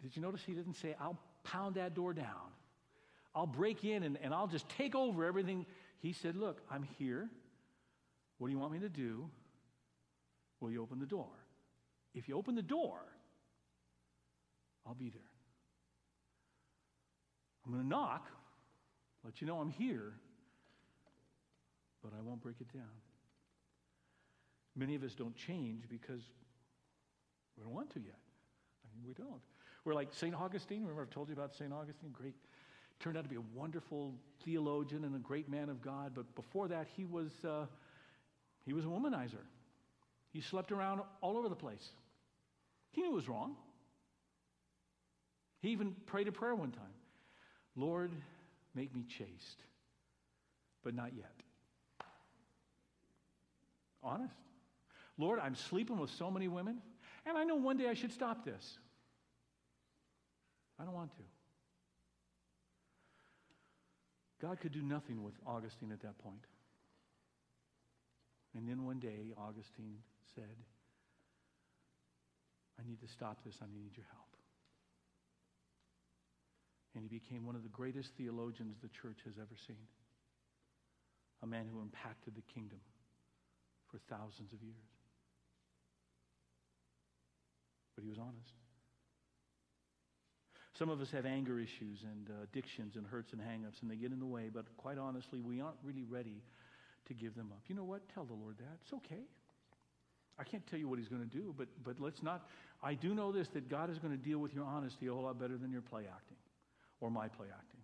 did 0.02 0.16
you 0.16 0.22
notice 0.22 0.42
he 0.44 0.52
didn't 0.52 0.74
say, 0.74 0.94
I'll 1.00 1.18
pound 1.42 1.74
that 1.74 1.94
door 1.94 2.14
down? 2.14 2.54
I'll 3.34 3.46
break 3.46 3.84
in 3.84 4.02
and, 4.02 4.18
and 4.22 4.32
I'll 4.34 4.46
just 4.46 4.68
take 4.70 4.94
over 4.94 5.24
everything. 5.24 5.66
He 5.98 6.12
said, 6.12 6.36
Look, 6.36 6.62
I'm 6.70 6.82
here. 6.98 7.28
What 8.38 8.48
do 8.48 8.52
you 8.52 8.58
want 8.58 8.72
me 8.72 8.78
to 8.80 8.88
do? 8.88 9.28
Will 10.60 10.70
you 10.70 10.82
open 10.82 10.98
the 10.98 11.06
door? 11.06 11.28
If 12.14 12.28
you 12.28 12.36
open 12.36 12.54
the 12.54 12.62
door, 12.62 13.00
I'll 14.86 14.94
be 14.94 15.10
there. 15.10 15.22
I'm 17.64 17.72
going 17.72 17.84
to 17.84 17.88
knock, 17.88 18.26
let 19.24 19.40
you 19.40 19.46
know 19.46 19.58
I'm 19.58 19.68
here, 19.68 20.14
but 22.02 22.12
I 22.18 22.22
won't 22.22 22.40
break 22.40 22.56
it 22.60 22.72
down. 22.72 22.88
Many 24.76 24.94
of 24.94 25.02
us 25.02 25.14
don't 25.14 25.36
change 25.36 25.84
because 25.88 26.22
we 27.56 27.64
don't 27.64 27.74
want 27.74 27.90
to 27.90 28.00
yet. 28.00 28.18
I 28.84 28.88
mean, 28.96 29.06
we 29.06 29.14
don't. 29.14 29.40
We're 29.84 29.94
like 29.94 30.12
St. 30.12 30.34
Augustine. 30.34 30.82
Remember, 30.82 31.02
I've 31.02 31.10
told 31.10 31.28
you 31.28 31.34
about 31.34 31.54
St. 31.54 31.72
Augustine? 31.72 32.10
Great. 32.12 32.34
Turned 33.00 33.16
out 33.16 33.24
to 33.24 33.30
be 33.30 33.36
a 33.36 33.42
wonderful 33.54 34.14
theologian 34.44 35.04
and 35.04 35.16
a 35.16 35.18
great 35.18 35.48
man 35.48 35.68
of 35.68 35.80
God. 35.80 36.12
But 36.14 36.34
before 36.34 36.68
that, 36.68 36.86
he 36.96 37.04
was, 37.04 37.30
uh, 37.44 37.66
he 38.64 38.72
was 38.72 38.84
a 38.84 38.88
womanizer. 38.88 39.44
He 40.32 40.40
slept 40.40 40.70
around 40.70 41.00
all 41.20 41.36
over 41.36 41.48
the 41.48 41.56
place. 41.56 41.90
He 42.92 43.00
knew 43.00 43.10
it 43.10 43.14
was 43.14 43.28
wrong. 43.28 43.56
He 45.60 45.70
even 45.70 45.94
prayed 46.06 46.28
a 46.28 46.32
prayer 46.32 46.54
one 46.54 46.70
time 46.72 46.94
Lord, 47.76 48.12
make 48.74 48.94
me 48.94 49.04
chaste, 49.08 49.64
but 50.82 50.94
not 50.94 51.12
yet. 51.16 51.32
Honest. 54.02 54.34
Lord, 55.20 55.38
I'm 55.38 55.54
sleeping 55.54 55.98
with 55.98 56.10
so 56.10 56.30
many 56.30 56.48
women, 56.48 56.78
and 57.26 57.36
I 57.36 57.44
know 57.44 57.56
one 57.56 57.76
day 57.76 57.88
I 57.88 57.94
should 57.94 58.12
stop 58.12 58.44
this. 58.44 58.78
I 60.80 60.84
don't 60.84 60.94
want 60.94 61.12
to. 61.12 61.22
God 64.40 64.58
could 64.60 64.72
do 64.72 64.80
nothing 64.80 65.22
with 65.22 65.34
Augustine 65.46 65.92
at 65.92 66.00
that 66.00 66.16
point. 66.18 66.46
And 68.56 68.66
then 68.66 68.86
one 68.86 68.98
day, 68.98 69.34
Augustine 69.36 69.98
said, 70.34 70.56
I 72.78 72.88
need 72.88 73.00
to 73.00 73.08
stop 73.08 73.44
this. 73.44 73.56
I 73.62 73.66
need 73.66 73.96
your 73.96 74.06
help. 74.10 74.36
And 76.94 77.04
he 77.04 77.08
became 77.08 77.44
one 77.44 77.54
of 77.54 77.62
the 77.62 77.68
greatest 77.68 78.14
theologians 78.16 78.78
the 78.80 78.88
church 78.88 79.18
has 79.26 79.34
ever 79.36 79.54
seen. 79.66 79.86
A 81.42 81.46
man 81.46 81.66
who 81.70 81.80
impacted 81.82 82.34
the 82.34 82.42
kingdom 82.52 82.80
for 83.90 83.98
thousands 84.08 84.54
of 84.54 84.62
years. 84.62 84.99
But 88.00 88.04
he 88.04 88.08
was 88.08 88.18
honest. 88.18 88.54
Some 90.78 90.88
of 90.88 91.02
us 91.02 91.10
have 91.10 91.26
anger 91.26 91.60
issues 91.60 92.02
and 92.02 92.30
uh, 92.30 92.44
addictions 92.44 92.96
and 92.96 93.06
hurts 93.06 93.34
and 93.34 93.42
hangups, 93.42 93.82
and 93.82 93.90
they 93.90 93.96
get 93.96 94.10
in 94.10 94.18
the 94.18 94.26
way, 94.26 94.48
but 94.52 94.64
quite 94.78 94.96
honestly, 94.96 95.42
we 95.42 95.60
aren't 95.60 95.76
really 95.84 96.04
ready 96.08 96.42
to 97.08 97.12
give 97.12 97.34
them 97.34 97.50
up. 97.52 97.60
You 97.68 97.74
know 97.74 97.84
what? 97.84 98.00
Tell 98.14 98.24
the 98.24 98.32
Lord 98.32 98.56
that. 98.56 98.78
It's 98.82 98.94
okay. 98.94 99.20
I 100.38 100.44
can't 100.44 100.66
tell 100.66 100.78
you 100.78 100.88
what 100.88 100.98
he's 100.98 101.08
going 101.08 101.28
to 101.28 101.28
do, 101.28 101.54
but, 101.58 101.68
but 101.84 102.00
let's 102.00 102.22
not. 102.22 102.48
I 102.82 102.94
do 102.94 103.14
know 103.14 103.32
this 103.32 103.48
that 103.48 103.68
God 103.68 103.90
is 103.90 103.98
going 103.98 104.16
to 104.16 104.24
deal 104.24 104.38
with 104.38 104.54
your 104.54 104.64
honesty 104.64 105.08
a 105.08 105.12
whole 105.12 105.24
lot 105.24 105.38
better 105.38 105.58
than 105.58 105.70
your 105.70 105.82
play 105.82 106.04
acting 106.10 106.38
or 107.02 107.10
my 107.10 107.28
play 107.28 107.48
acting. 107.52 107.80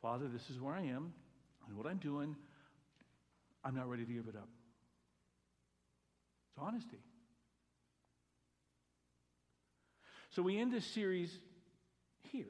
Father, 0.00 0.28
this 0.28 0.48
is 0.50 0.60
where 0.60 0.74
I 0.74 0.82
am 0.82 1.12
and 1.66 1.76
what 1.76 1.88
I'm 1.88 1.98
doing. 1.98 2.36
I'm 3.64 3.74
not 3.74 3.90
ready 3.90 4.04
to 4.04 4.12
give 4.12 4.28
it 4.28 4.36
up. 4.36 4.48
It's 6.50 6.58
honesty. 6.62 6.98
So 10.34 10.40
we 10.40 10.58
end 10.58 10.72
this 10.72 10.86
series 10.86 11.30
here. 12.30 12.46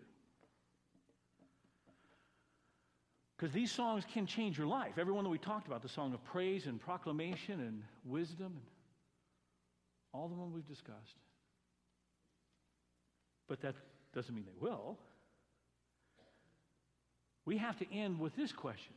Because 3.37 3.53
these 3.53 3.73
songs 3.73 4.05
can 4.12 4.25
change 4.25 4.57
your 4.57 4.68
life. 4.68 4.99
Everyone 4.99 5.25
that 5.25 5.31
we 5.31 5.38
talked 5.38 5.66
about, 5.66 5.83
the 5.83 5.88
song 5.88 6.14
of 6.14 6.25
praise 6.25 6.66
and 6.66 6.81
proclamation 6.81 7.61
and 7.61 7.83
wisdom, 8.05 8.47
and 8.47 8.62
all 10.12 10.29
the 10.29 10.35
ones 10.35 10.55
we've 10.55 10.68
discussed. 10.68 11.16
But 13.49 13.61
that 13.62 13.75
doesn't 14.14 14.33
mean 14.33 14.45
they 14.45 14.64
will. 14.64 14.97
We 17.45 17.59
have 17.59 17.77
to 17.79 17.92
end 17.92 18.21
with 18.21 18.37
this 18.37 18.53
question 18.53 18.95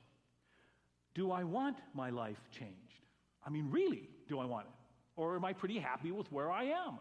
Do 1.15 1.31
I 1.31 1.43
want 1.43 1.77
my 1.95 2.11
life 2.11 2.39
changed? 2.51 2.75
I 3.43 3.49
mean, 3.49 3.71
really, 3.71 4.09
do 4.27 4.37
I 4.37 4.45
want 4.45 4.67
it? 4.67 4.73
Or 5.15 5.35
am 5.35 5.43
I 5.43 5.53
pretty 5.53 5.79
happy 5.79 6.11
with 6.11 6.31
where 6.31 6.51
I 6.51 6.65
am? 6.65 6.99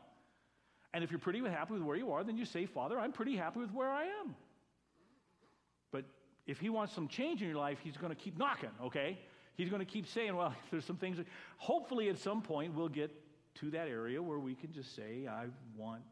And 0.94 1.02
if 1.02 1.10
you're 1.10 1.18
pretty 1.18 1.40
happy 1.40 1.72
with 1.72 1.82
where 1.82 1.96
you 1.96 2.12
are, 2.12 2.22
then 2.22 2.36
you 2.36 2.44
say, 2.44 2.66
Father, 2.66 3.00
I'm 3.00 3.10
pretty 3.10 3.36
happy 3.36 3.58
with 3.58 3.74
where 3.74 3.90
I 3.90 4.04
am. 4.04 4.36
But 5.90 6.04
if 6.46 6.60
he 6.60 6.68
wants 6.68 6.94
some 6.94 7.08
change 7.08 7.42
in 7.42 7.48
your 7.48 7.58
life, 7.58 7.78
he's 7.82 7.96
going 7.96 8.14
to 8.14 8.16
keep 8.16 8.38
knocking, 8.38 8.70
okay? 8.80 9.18
He's 9.56 9.68
going 9.68 9.80
to 9.80 9.92
keep 9.92 10.06
saying, 10.06 10.36
well, 10.36 10.54
there's 10.70 10.84
some 10.84 10.96
things. 10.96 11.18
Hopefully, 11.58 12.08
at 12.10 12.18
some 12.18 12.42
point, 12.42 12.74
we'll 12.74 12.88
get 12.88 13.10
to 13.56 13.70
that 13.70 13.88
area 13.88 14.22
where 14.22 14.38
we 14.38 14.54
can 14.54 14.72
just 14.72 14.94
say, 14.94 15.26
I 15.28 15.46
want 15.76 16.02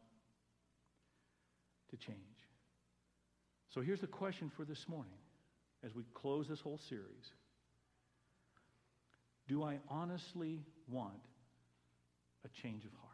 to 1.91 1.97
change. 1.97 2.17
So 3.69 3.79
here's 3.79 4.01
the 4.01 4.07
question 4.07 4.51
for 4.53 4.65
this 4.65 4.89
morning 4.89 5.13
as 5.85 5.95
we 5.95 6.03
close 6.13 6.49
this 6.49 6.59
whole 6.59 6.77
series 6.77 7.31
Do 9.47 9.63
I 9.63 9.79
honestly 9.87 10.59
want 10.89 11.13
a 12.43 12.49
change 12.49 12.83
of 12.83 12.91
heart? 13.01 13.12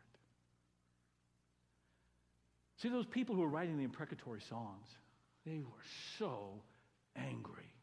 See, 2.81 2.89
those 2.89 3.05
people 3.05 3.35
who 3.35 3.41
were 3.41 3.49
writing 3.49 3.77
the 3.77 3.83
imprecatory 3.83 4.41
Psalms? 4.41 4.87
they 5.45 5.59
were 5.59 5.83
so 6.19 6.61
angry. 7.15 7.73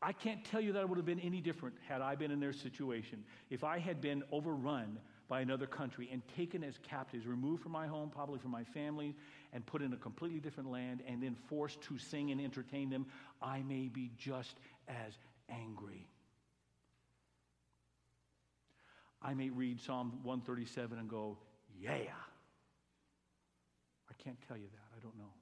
I 0.00 0.12
can't 0.12 0.42
tell 0.46 0.60
you 0.60 0.72
that 0.72 0.80
it 0.80 0.88
would 0.88 0.96
have 0.96 1.04
been 1.04 1.20
any 1.20 1.40
different 1.40 1.76
had 1.86 2.00
I 2.00 2.14
been 2.14 2.30
in 2.30 2.40
their 2.40 2.54
situation. 2.54 3.22
If 3.50 3.64
I 3.64 3.78
had 3.78 4.00
been 4.00 4.22
overrun 4.32 4.98
by 5.28 5.42
another 5.42 5.66
country 5.66 6.08
and 6.10 6.22
taken 6.36 6.64
as 6.64 6.78
captives, 6.82 7.26
removed 7.26 7.62
from 7.62 7.72
my 7.72 7.86
home, 7.86 8.08
probably 8.08 8.38
from 8.38 8.50
my 8.50 8.64
family, 8.64 9.14
and 9.52 9.66
put 9.66 9.82
in 9.82 9.92
a 9.92 9.96
completely 9.96 10.40
different 10.40 10.70
land, 10.70 11.02
and 11.06 11.22
then 11.22 11.36
forced 11.48 11.82
to 11.82 11.98
sing 11.98 12.30
and 12.30 12.40
entertain 12.40 12.88
them, 12.88 13.04
I 13.42 13.62
may 13.62 13.88
be 13.88 14.10
just 14.16 14.56
as 14.88 15.12
angry. 15.50 16.08
I 19.22 19.34
may 19.34 19.50
read 19.50 19.80
Psalm 19.80 20.20
137 20.22 20.98
and 20.98 21.08
go, 21.10 21.36
Yeah. 21.78 22.00
Can't 24.22 24.38
tell 24.46 24.56
you 24.56 24.68
that. 24.70 24.96
I 24.96 25.00
don't 25.00 25.16
know. 25.16 25.32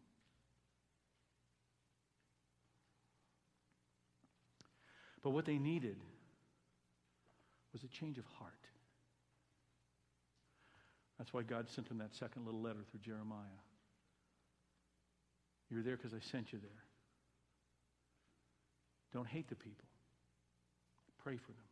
But 5.23 5.31
what 5.31 5.45
they 5.45 5.59
needed 5.59 5.97
was 7.73 7.83
a 7.83 7.88
change 7.88 8.19
of 8.19 8.25
heart. 8.38 8.53
That's 11.19 11.35
why 11.35 11.43
God 11.43 11.69
sent 11.69 11.88
them 11.88 11.99
that 11.99 12.14
second 12.14 12.45
little 12.45 12.62
letter 12.62 12.79
through 12.91 13.01
Jeremiah. 13.01 13.61
You're 15.69 15.83
there 15.83 15.97
because 15.97 16.14
I 16.14 16.21
sent 16.21 16.53
you 16.53 16.61
there. 16.61 16.71
Don't 19.12 19.27
hate 19.27 19.49
the 19.49 19.57
people. 19.57 19.85
Pray 21.23 21.37
for 21.37 21.53
them. 21.53 21.67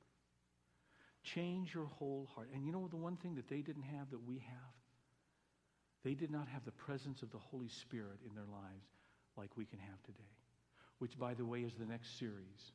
Change 1.23 1.73
your 1.75 1.87
whole 1.87 2.29
heart. 2.35 2.49
And 2.53 2.65
you 2.67 2.73
know 2.73 2.89
the 2.89 2.97
one 2.97 3.17
thing 3.17 3.37
that 3.37 3.49
they 3.49 3.61
didn't 3.61 3.85
have 3.85 4.11
that 4.11 4.27
we 4.27 4.39
have? 4.39 4.86
They 6.05 6.15
did 6.15 6.31
not 6.31 6.49
have 6.49 6.65
the 6.65 6.73
presence 6.73 7.23
of 7.23 7.31
the 7.31 7.39
Holy 7.39 7.69
Spirit 7.69 8.21
in 8.29 8.35
their 8.35 8.45
lives 8.45 8.87
like 9.37 9.57
we 9.57 9.65
can 9.65 9.79
have 9.79 10.03
today. 10.05 10.31
Which, 10.99 11.19
by 11.19 11.35
the 11.35 11.45
way, 11.45 11.61
is 11.61 11.75
the 11.75 11.85
next 11.85 12.19
series. 12.19 12.73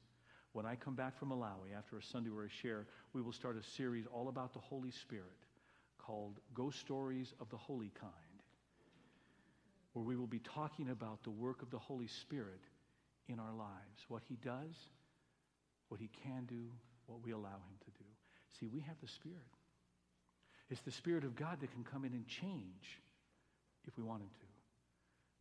When 0.53 0.65
I 0.65 0.75
come 0.75 0.95
back 0.95 1.17
from 1.17 1.29
Malawi 1.29 1.75
after 1.77 1.97
a 1.97 2.03
Sunday 2.03 2.29
where 2.29 2.45
I 2.45 2.49
share, 2.61 2.85
we 3.13 3.21
will 3.21 3.31
start 3.31 3.57
a 3.57 3.63
series 3.63 4.05
all 4.05 4.27
about 4.27 4.53
the 4.53 4.59
Holy 4.59 4.91
Spirit 4.91 5.25
called 5.97 6.39
Ghost 6.53 6.79
Stories 6.79 7.33
of 7.39 7.49
the 7.49 7.57
Holy 7.57 7.91
Kind, 7.99 8.11
where 9.93 10.03
we 10.03 10.17
will 10.17 10.27
be 10.27 10.39
talking 10.39 10.89
about 10.89 11.23
the 11.23 11.29
work 11.29 11.61
of 11.61 11.71
the 11.71 11.79
Holy 11.79 12.07
Spirit 12.07 12.61
in 13.27 13.39
our 13.39 13.53
lives, 13.53 14.05
what 14.09 14.23
he 14.27 14.35
does, 14.43 14.75
what 15.87 15.99
he 16.01 16.09
can 16.23 16.45
do, 16.45 16.69
what 17.05 17.23
we 17.23 17.31
allow 17.31 17.49
him 17.49 17.77
to 17.85 17.91
do. 17.91 18.09
See, 18.59 18.67
we 18.67 18.81
have 18.81 18.99
the 19.01 19.07
Spirit. 19.07 19.37
It's 20.69 20.81
the 20.81 20.91
Spirit 20.91 21.23
of 21.23 21.35
God 21.35 21.59
that 21.61 21.71
can 21.71 21.83
come 21.83 22.03
in 22.03 22.13
and 22.13 22.27
change 22.27 22.99
if 23.87 23.97
we 23.97 24.03
wanted 24.03 24.31
to. 24.39 24.45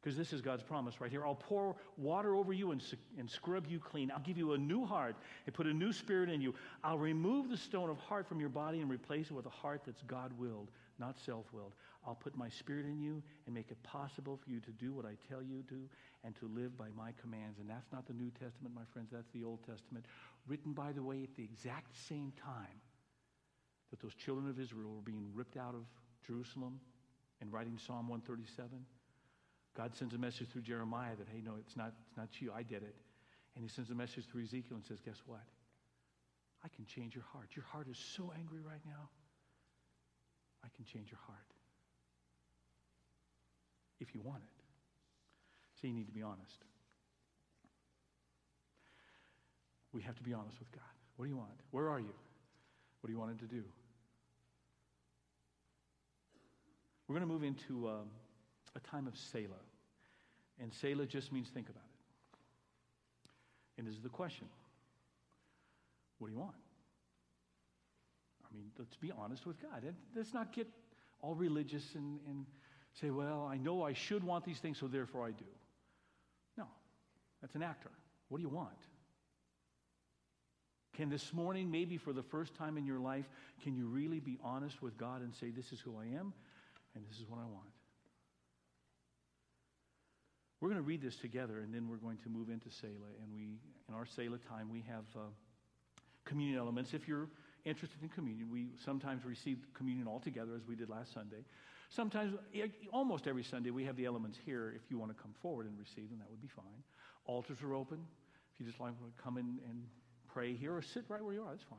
Because 0.03 0.17
this 0.17 0.33
is 0.33 0.41
God's 0.41 0.63
promise 0.63 0.99
right 1.01 1.11
here. 1.11 1.27
I'll 1.27 1.35
pour 1.35 1.77
water 1.99 2.35
over 2.35 2.55
you 2.55 2.71
and, 2.71 2.83
and 3.19 3.29
scrub 3.29 3.67
you 3.69 3.79
clean. 3.79 4.11
I'll 4.11 4.23
give 4.23 4.39
you 4.39 4.55
a 4.55 4.59
new 4.59 4.87
heart 4.87 5.15
and 5.45 5.55
put 5.55 5.67
a 5.67 5.75
new 5.75 5.93
spirit 5.93 6.31
in 6.31 6.41
you. 6.41 6.55
I'll 6.83 6.99
remove 6.99 7.51
the 7.51 7.57
stone 7.57 7.91
of 7.91 7.99
heart 7.99 8.27
from 8.27 8.41
your 8.41 8.49
body 8.49 8.81
and 8.81 8.91
replace 8.91 9.27
it 9.27 9.35
with 9.35 9.45
a 9.45 9.51
heart 9.51 9.83
that's 9.85 10.01
God 10.03 10.33
willed, 10.39 10.71
not 10.99 11.19
self 11.19 11.45
willed. 11.53 11.75
I'll 12.07 12.15
put 12.15 12.35
my 12.35 12.49
spirit 12.49 12.87
in 12.87 12.99
you 12.99 13.23
and 13.45 13.55
make 13.55 13.71
it 13.71 13.83
possible 13.83 14.39
for 14.43 14.49
you 14.49 14.59
to 14.61 14.71
do 14.71 14.95
what 14.95 15.05
I 15.05 15.17
tell 15.29 15.43
you 15.43 15.63
to 15.69 15.87
and 16.25 16.35
to 16.37 16.49
live 16.49 16.79
by 16.79 16.89
my 16.97 17.13
commands. 17.21 17.59
And 17.59 17.69
that's 17.69 17.93
not 17.93 18.07
the 18.07 18.15
New 18.15 18.31
Testament, 18.31 18.75
my 18.75 18.85
friends, 18.95 19.11
that's 19.13 19.31
the 19.35 19.45
Old 19.45 19.61
Testament, 19.67 20.07
written, 20.47 20.73
by 20.73 20.93
the 20.93 21.03
way, 21.03 21.23
at 21.25 21.37
the 21.37 21.45
exact 21.45 21.95
same 22.09 22.33
time 22.43 22.81
that 23.91 24.01
those 24.01 24.15
children 24.15 24.49
of 24.49 24.59
Israel 24.59 24.95
were 24.95 25.03
being 25.03 25.29
ripped 25.35 25.59
out 25.59 25.75
of 25.75 25.83
Jerusalem 26.27 26.81
and 27.41 27.53
writing 27.53 27.79
Psalm 27.79 28.09
137. 28.09 28.85
God 29.77 29.95
sends 29.95 30.15
a 30.15 30.19
message 30.19 30.49
through 30.51 30.63
Jeremiah 30.63 31.17
that, 31.17 31.29
hey, 31.33 31.41
no, 31.45 31.53
it's 31.59 31.77
not, 31.77 31.93
it's 32.09 32.17
not 32.17 32.29
you. 32.41 32.53
I 32.55 32.63
did 32.63 32.83
it. 32.83 32.95
And 33.55 33.65
he 33.65 33.69
sends 33.69 33.91
a 33.91 33.95
message 33.95 34.25
through 34.31 34.43
Ezekiel 34.43 34.77
and 34.77 34.85
says, 34.85 34.99
guess 35.05 35.23
what? 35.27 35.43
I 36.65 36.69
can 36.69 36.85
change 36.85 37.15
your 37.15 37.25
heart. 37.33 37.49
Your 37.57 37.65
heart 37.65 37.89
is 37.91 37.99
so 37.99 38.33
angry 38.37 38.61
right 38.61 38.83
now. 38.85 39.09
I 40.65 40.69
can 40.77 40.85
change 40.85 41.11
your 41.11 41.21
heart. 41.27 41.39
If 44.01 44.15
you 44.15 44.21
want 44.21 44.43
it. 44.43 44.65
So 45.81 45.87
you 45.87 45.95
need 45.95 46.07
to 46.07 46.13
be 46.13 46.23
honest. 46.23 46.65
We 49.93 50.03
have 50.03 50.17
to 50.17 50.23
be 50.23 50.35
honest 50.35 50.59
with 50.59 50.71
God. 50.73 50.83
What 51.17 51.25
do 51.25 51.31
you 51.31 51.37
want? 51.37 51.51
Where 51.71 51.89
are 51.89 51.99
you? 51.99 52.15
What 53.01 53.09
do 53.09 53.13
you 53.13 53.19
want 53.19 53.33
Him 53.33 53.39
to 53.39 53.47
do? 53.47 53.65
We're 57.11 57.19
going 57.19 57.29
to 57.29 57.35
move 57.35 57.43
into 57.43 57.89
um, 57.89 58.07
a 58.77 58.79
time 58.79 59.09
of 59.09 59.17
Selah. 59.17 59.65
And 60.63 60.73
Selah 60.73 61.07
just 61.07 61.33
means 61.33 61.49
think 61.49 61.69
about 61.69 61.83
it. 61.83 62.39
And 63.79 63.89
this 63.89 63.97
is 63.97 64.01
the 64.01 64.09
question 64.09 64.47
What 66.21 66.29
do 66.29 66.35
you 66.35 66.39
want? 66.39 66.55
I 68.45 68.55
mean, 68.55 68.67
let's 68.79 68.95
be 68.95 69.11
honest 69.11 69.45
with 69.45 69.61
God. 69.61 69.83
And 69.83 69.97
let's 70.15 70.33
not 70.33 70.53
get 70.53 70.69
all 71.21 71.35
religious 71.35 71.97
and, 71.97 72.21
and 72.29 72.47
say, 73.01 73.11
well, 73.11 73.45
I 73.51 73.57
know 73.57 73.83
I 73.83 73.93
should 73.93 74.23
want 74.23 74.45
these 74.45 74.61
things, 74.61 74.79
so 74.79 74.87
therefore 74.87 75.27
I 75.27 75.33
do. 75.33 75.51
No, 76.57 76.69
that's 77.43 77.57
an 77.57 77.65
actor. 77.65 77.91
What 78.29 78.39
do 78.39 78.43
you 78.45 78.51
want? 78.51 78.79
Can 80.95 81.09
this 81.09 81.33
morning, 81.33 81.73
maybe 81.73 81.97
for 81.97 82.13
the 82.13 82.23
first 82.23 82.55
time 82.55 82.77
in 82.77 82.87
your 82.87 83.01
life, 83.01 83.29
can 83.65 83.75
you 83.75 83.89
really 83.89 84.21
be 84.21 84.39
honest 84.45 84.81
with 84.81 84.97
God 84.97 85.23
and 85.23 85.35
say, 85.35 85.51
This 85.51 85.73
is 85.73 85.81
who 85.81 85.97
I 85.99 86.17
am 86.17 86.33
and 86.95 87.05
this 87.09 87.19
is 87.19 87.29
what 87.29 87.39
I 87.39 87.47
want? 87.47 87.69
We're 90.61 90.69
going 90.69 90.83
to 90.83 90.87
read 90.87 91.01
this 91.01 91.17
together 91.17 91.61
and 91.61 91.73
then 91.73 91.89
we're 91.89 91.97
going 91.97 92.19
to 92.19 92.29
move 92.29 92.51
into 92.51 92.71
Selah. 92.71 93.17
And 93.23 93.35
we, 93.35 93.59
in 93.89 93.95
our 93.95 94.05
Selah 94.05 94.39
time, 94.39 94.71
we 94.71 94.85
have 94.89 95.05
uh, 95.17 95.21
communion 96.25 96.59
elements. 96.59 96.93
If 96.93 97.09
you're 97.09 97.29
interested 97.65 98.03
in 98.03 98.09
communion, 98.11 98.51
we 98.51 98.69
sometimes 98.85 99.25
receive 99.25 99.59
communion 99.75 100.07
all 100.07 100.21
together 100.21 100.53
as 100.55 100.67
we 100.67 100.75
did 100.75 100.91
last 100.91 101.15
Sunday. 101.15 101.45
Sometimes, 101.89 102.35
almost 102.93 103.27
every 103.27 103.43
Sunday, 103.43 103.71
we 103.71 103.85
have 103.85 103.97
the 103.97 104.05
elements 104.05 104.39
here. 104.45 104.73
If 104.77 104.91
you 104.91 104.99
want 104.99 105.17
to 105.17 105.21
come 105.21 105.33
forward 105.43 105.67
and 105.67 105.77
receive 105.79 106.09
them, 106.11 106.19
that 106.19 106.31
would 106.31 106.43
be 106.43 106.49
fine. 106.49 106.85
Altars 107.25 107.59
are 107.63 107.75
open. 107.75 107.99
If 108.55 108.61
you 108.61 108.67
just 108.67 108.81
like 108.81 108.93
to 108.93 109.23
come 109.23 109.39
in 109.39 109.59
and 109.69 109.83
pray 110.33 110.55
here 110.55 110.77
or 110.77 110.83
sit 110.83 111.05
right 111.09 111.25
where 111.25 111.35
you 111.35 111.43
are. 111.43 111.51
That's 111.51 111.65
fine. 111.65 111.79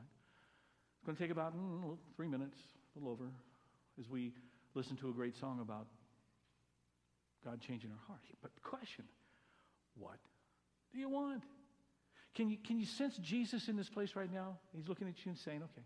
It's 0.97 1.05
going 1.05 1.15
to 1.15 1.23
take 1.23 1.31
about 1.31 1.55
mm, 1.55 1.97
three 2.15 2.27
minutes, 2.27 2.57
a 2.95 2.99
little 2.99 3.13
over, 3.13 3.31
as 3.99 4.09
we 4.09 4.33
listen 4.73 4.95
to 4.97 5.09
a 5.09 5.13
great 5.13 5.35
song 5.35 5.59
about 5.61 5.87
God 7.43 7.59
changing 7.61 7.91
our 7.91 7.99
heart. 8.07 8.21
But 8.41 8.53
the 8.55 8.61
question, 8.61 9.05
what 9.97 10.17
do 10.93 10.99
you 10.99 11.09
want? 11.09 11.43
Can 12.35 12.49
you, 12.49 12.57
can 12.65 12.79
you 12.79 12.85
sense 12.85 13.17
Jesus 13.17 13.67
in 13.67 13.75
this 13.75 13.89
place 13.89 14.15
right 14.15 14.31
now? 14.31 14.57
He's 14.73 14.87
looking 14.87 15.07
at 15.07 15.25
you 15.25 15.31
and 15.31 15.37
saying, 15.37 15.61
okay, 15.63 15.85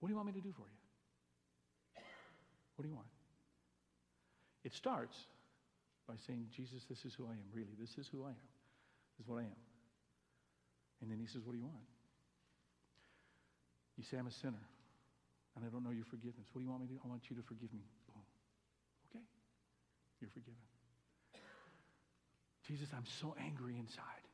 what 0.00 0.08
do 0.08 0.12
you 0.12 0.16
want 0.16 0.26
me 0.26 0.32
to 0.34 0.40
do 0.40 0.52
for 0.52 0.62
you? 0.62 2.02
What 2.76 2.82
do 2.82 2.88
you 2.88 2.94
want? 2.94 3.08
It 4.64 4.74
starts 4.74 5.16
by 6.06 6.14
saying, 6.26 6.46
Jesus, 6.54 6.84
this 6.88 7.04
is 7.04 7.14
who 7.14 7.26
I 7.26 7.32
am. 7.32 7.46
Really, 7.52 7.74
this 7.78 7.96
is 7.98 8.08
who 8.08 8.24
I 8.24 8.30
am. 8.30 8.48
This 9.16 9.24
is 9.24 9.28
what 9.28 9.38
I 9.38 9.42
am. 9.42 9.60
And 11.00 11.10
then 11.10 11.18
he 11.18 11.26
says, 11.26 11.42
What 11.44 11.52
do 11.52 11.58
you 11.58 11.64
want? 11.64 11.84
You 13.96 14.04
say, 14.04 14.16
I'm 14.18 14.26
a 14.26 14.30
sinner 14.30 14.62
and 15.56 15.64
I 15.64 15.68
don't 15.68 15.84
know 15.84 15.90
your 15.90 16.06
forgiveness. 16.06 16.48
What 16.52 16.60
do 16.60 16.64
you 16.64 16.70
want 16.70 16.82
me 16.82 16.88
to 16.88 16.94
do? 16.94 17.00
I 17.04 17.08
want 17.08 17.28
you 17.28 17.36
to 17.36 17.42
forgive 17.42 17.72
me. 17.72 17.84
Boom. 18.08 18.24
Okay. 19.10 19.24
You're 20.20 20.30
forgiven. 20.30 20.64
Jesus, 22.66 22.88
I'm 22.94 23.06
so 23.20 23.34
angry 23.38 23.76
inside. 23.76 24.24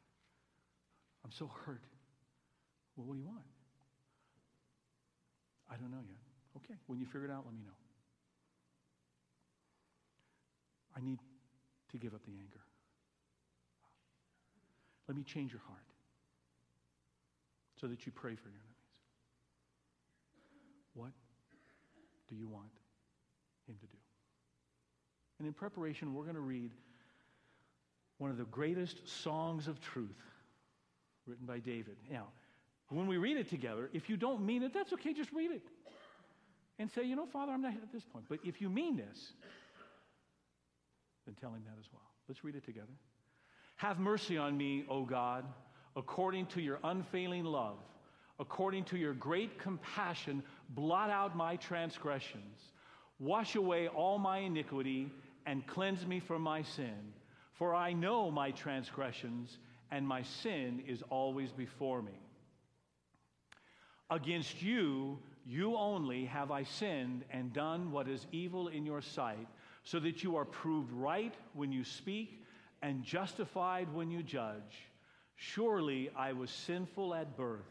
I'm 1.25 1.33
so 1.33 1.51
hurt. 1.67 1.83
Well, 2.97 3.07
what 3.07 3.15
do 3.15 3.21
you 3.21 3.27
want? 3.27 3.47
I 5.71 5.77
don't 5.77 5.91
know 5.91 6.05
yet. 6.07 6.23
Okay. 6.57 6.79
When 6.87 6.99
you 6.99 7.07
figure 7.07 7.25
it 7.25 7.31
out, 7.31 7.45
let 7.45 7.55
me 7.55 7.63
know. 7.67 7.79
I 10.97 11.01
need 11.01 11.19
to 11.93 11.99
give 11.99 12.15
up 12.15 12.25
the 12.25 12.33
anger. 12.33 12.61
Let 15.07 15.17
me 15.17 15.23
change 15.23 15.53
your 15.53 15.63
heart 15.67 15.87
so 17.81 17.87
that 17.87 18.05
you 18.05 18.13
pray 18.13 18.35
for 18.35 18.49
your. 18.49 18.68
What 20.99 21.13
do 22.29 22.35
you 22.35 22.49
want 22.49 22.73
him 23.69 23.77
to 23.81 23.87
do? 23.87 23.99
And 25.39 25.47
in 25.47 25.55
preparation, 25.55 26.13
we're 26.13 26.25
going 26.25 26.35
to 26.35 26.41
read 26.41 26.73
one 28.19 28.31
of 28.31 28.37
the 28.37 28.45
greatest 28.45 29.09
songs 29.09 29.69
of 29.69 29.81
truth 29.81 30.19
written 31.27 31.47
by 31.47 31.61
David. 31.61 31.97
Now, 32.11 32.27
when 32.89 33.07
we 33.07 33.17
read 33.17 33.37
it 33.37 33.49
together, 33.49 33.89
if 33.93 34.11
you 34.11 34.17
don't 34.17 34.45
mean 34.45 34.65
it, 34.65 34.75
that's 34.75 34.93
okay, 34.95 35.13
just 35.13 35.33
read 35.33 35.53
it. 35.53 35.63
And 36.81 36.91
say, 36.91 37.05
you 37.05 37.15
know, 37.15 37.27
Father, 37.27 37.53
I'm 37.53 37.63
not 37.63 37.75
at 37.75 37.93
this 37.93 38.05
point. 38.05 38.25
But 38.29 38.41
if 38.45 38.61
you 38.61 38.69
mean 38.69 38.97
this, 38.97 39.33
then 41.27 41.37
tell 41.41 41.51
him 41.51 41.63
that 41.67 41.79
as 41.79 41.87
well. 41.93 42.03
Let's 42.29 42.43
read 42.43 42.57
it 42.57 42.65
together. 42.65 42.93
Have 43.77 44.01
mercy 44.01 44.37
on 44.37 44.57
me, 44.57 44.85
O 44.89 45.05
God 45.05 45.45
according 45.99 46.47
to 46.47 46.61
your 46.61 46.79
unfailing 46.85 47.45
love, 47.45 47.77
according 48.39 48.85
to 48.85 48.99
your 48.99 49.15
great 49.15 49.59
compassion, 49.59 50.43
blot 50.71 51.11
out 51.11 51.37
my 51.37 51.57
transgressions. 51.57 52.61
Wash 53.19 53.57
away 53.57 53.89
all 53.89 54.19
my 54.19 54.39
iniquity 54.39 55.11
and 55.47 55.67
cleanse 55.67 56.07
me 56.07 56.21
from 56.21 56.43
my 56.43 56.63
sin. 56.63 57.13
For 57.55 57.75
I 57.75 57.93
know 57.93 58.31
my 58.31 58.53
transgressions, 58.53 59.59
and 59.91 60.07
my 60.07 60.23
sin 60.23 60.83
is 60.87 61.03
always 61.11 61.51
before 61.51 62.03
me. 62.03 62.21
Against 64.11 64.63
you, 64.63 65.19
you 65.45 65.77
only 65.77 66.27
have 66.27 66.51
I 66.51 66.63
sinned 66.63 67.25
and 67.31 67.53
done 67.53 67.91
what 67.91 68.07
is 68.07 68.27
evil 68.31 68.69
in 68.69 68.87
your 68.87 69.03
sight, 69.03 69.49
so 69.83 69.99
that 70.01 70.23
you 70.23 70.37
are 70.37 70.45
proved 70.45 70.93
right 70.93 71.35
when 71.55 71.73
you 71.73 71.83
speak 71.83 72.45
and 72.83 73.03
justified 73.03 73.93
when 73.93 74.11
you 74.11 74.23
judge. 74.23 74.87
Surely 75.37 76.11
I 76.17 76.33
was 76.33 76.51
sinful 76.51 77.15
at 77.15 77.37
birth, 77.37 77.67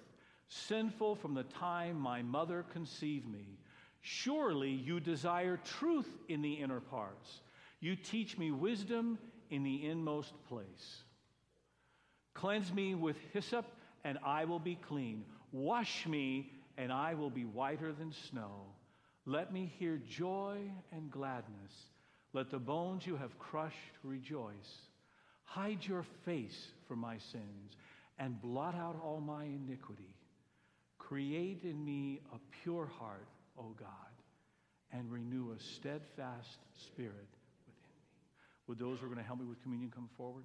sinful 0.49 1.15
from 1.15 1.33
the 1.33 1.43
time 1.43 1.99
my 1.99 2.21
mother 2.21 2.65
conceived 2.71 3.27
me. 3.27 3.57
Surely 4.01 4.71
you 4.71 4.99
desire 4.99 5.57
truth 5.57 6.09
in 6.29 6.41
the 6.41 6.53
inner 6.53 6.79
parts. 6.79 7.41
You 7.79 7.95
teach 7.95 8.37
me 8.37 8.51
wisdom 8.51 9.19
in 9.49 9.63
the 9.63 9.85
inmost 9.85 10.33
place. 10.47 11.03
Cleanse 12.33 12.71
me 12.71 12.95
with 12.95 13.17
hyssop, 13.33 13.65
and 14.03 14.17
I 14.23 14.45
will 14.45 14.59
be 14.59 14.75
clean. 14.75 15.25
Wash 15.51 16.05
me, 16.05 16.51
and 16.77 16.91
I 16.91 17.15
will 17.15 17.29
be 17.29 17.45
whiter 17.45 17.91
than 17.91 18.13
snow. 18.29 18.67
Let 19.25 19.51
me 19.51 19.71
hear 19.77 19.97
joy 20.07 20.59
and 20.91 21.11
gladness. 21.11 21.73
Let 22.33 22.49
the 22.49 22.59
bones 22.59 23.05
you 23.05 23.17
have 23.17 23.37
crushed 23.39 23.75
rejoice. 24.03 24.53
Hide 25.43 25.85
your 25.85 26.03
face 26.23 26.67
from 26.87 26.99
my 26.99 27.17
sins 27.17 27.77
and 28.19 28.41
blot 28.41 28.75
out 28.75 28.99
all 29.03 29.19
my 29.19 29.45
iniquity. 29.45 30.13
Create 31.07 31.63
in 31.63 31.85
me 31.85 32.19
a 32.33 32.39
pure 32.63 32.85
heart, 32.99 33.29
O 33.57 33.73
God, 33.79 33.87
and 34.91 35.09
renew 35.09 35.53
a 35.57 35.63
steadfast 35.63 36.59
spirit 36.73 37.29
within 37.65 37.95
me. 37.95 38.11
Would 38.67 38.77
those 38.77 38.99
who 38.99 39.05
are 39.05 39.09
going 39.09 39.21
to 39.21 39.25
help 39.25 39.39
me 39.39 39.45
with 39.45 39.61
communion 39.63 39.89
come 39.89 40.09
forward? 40.17 40.43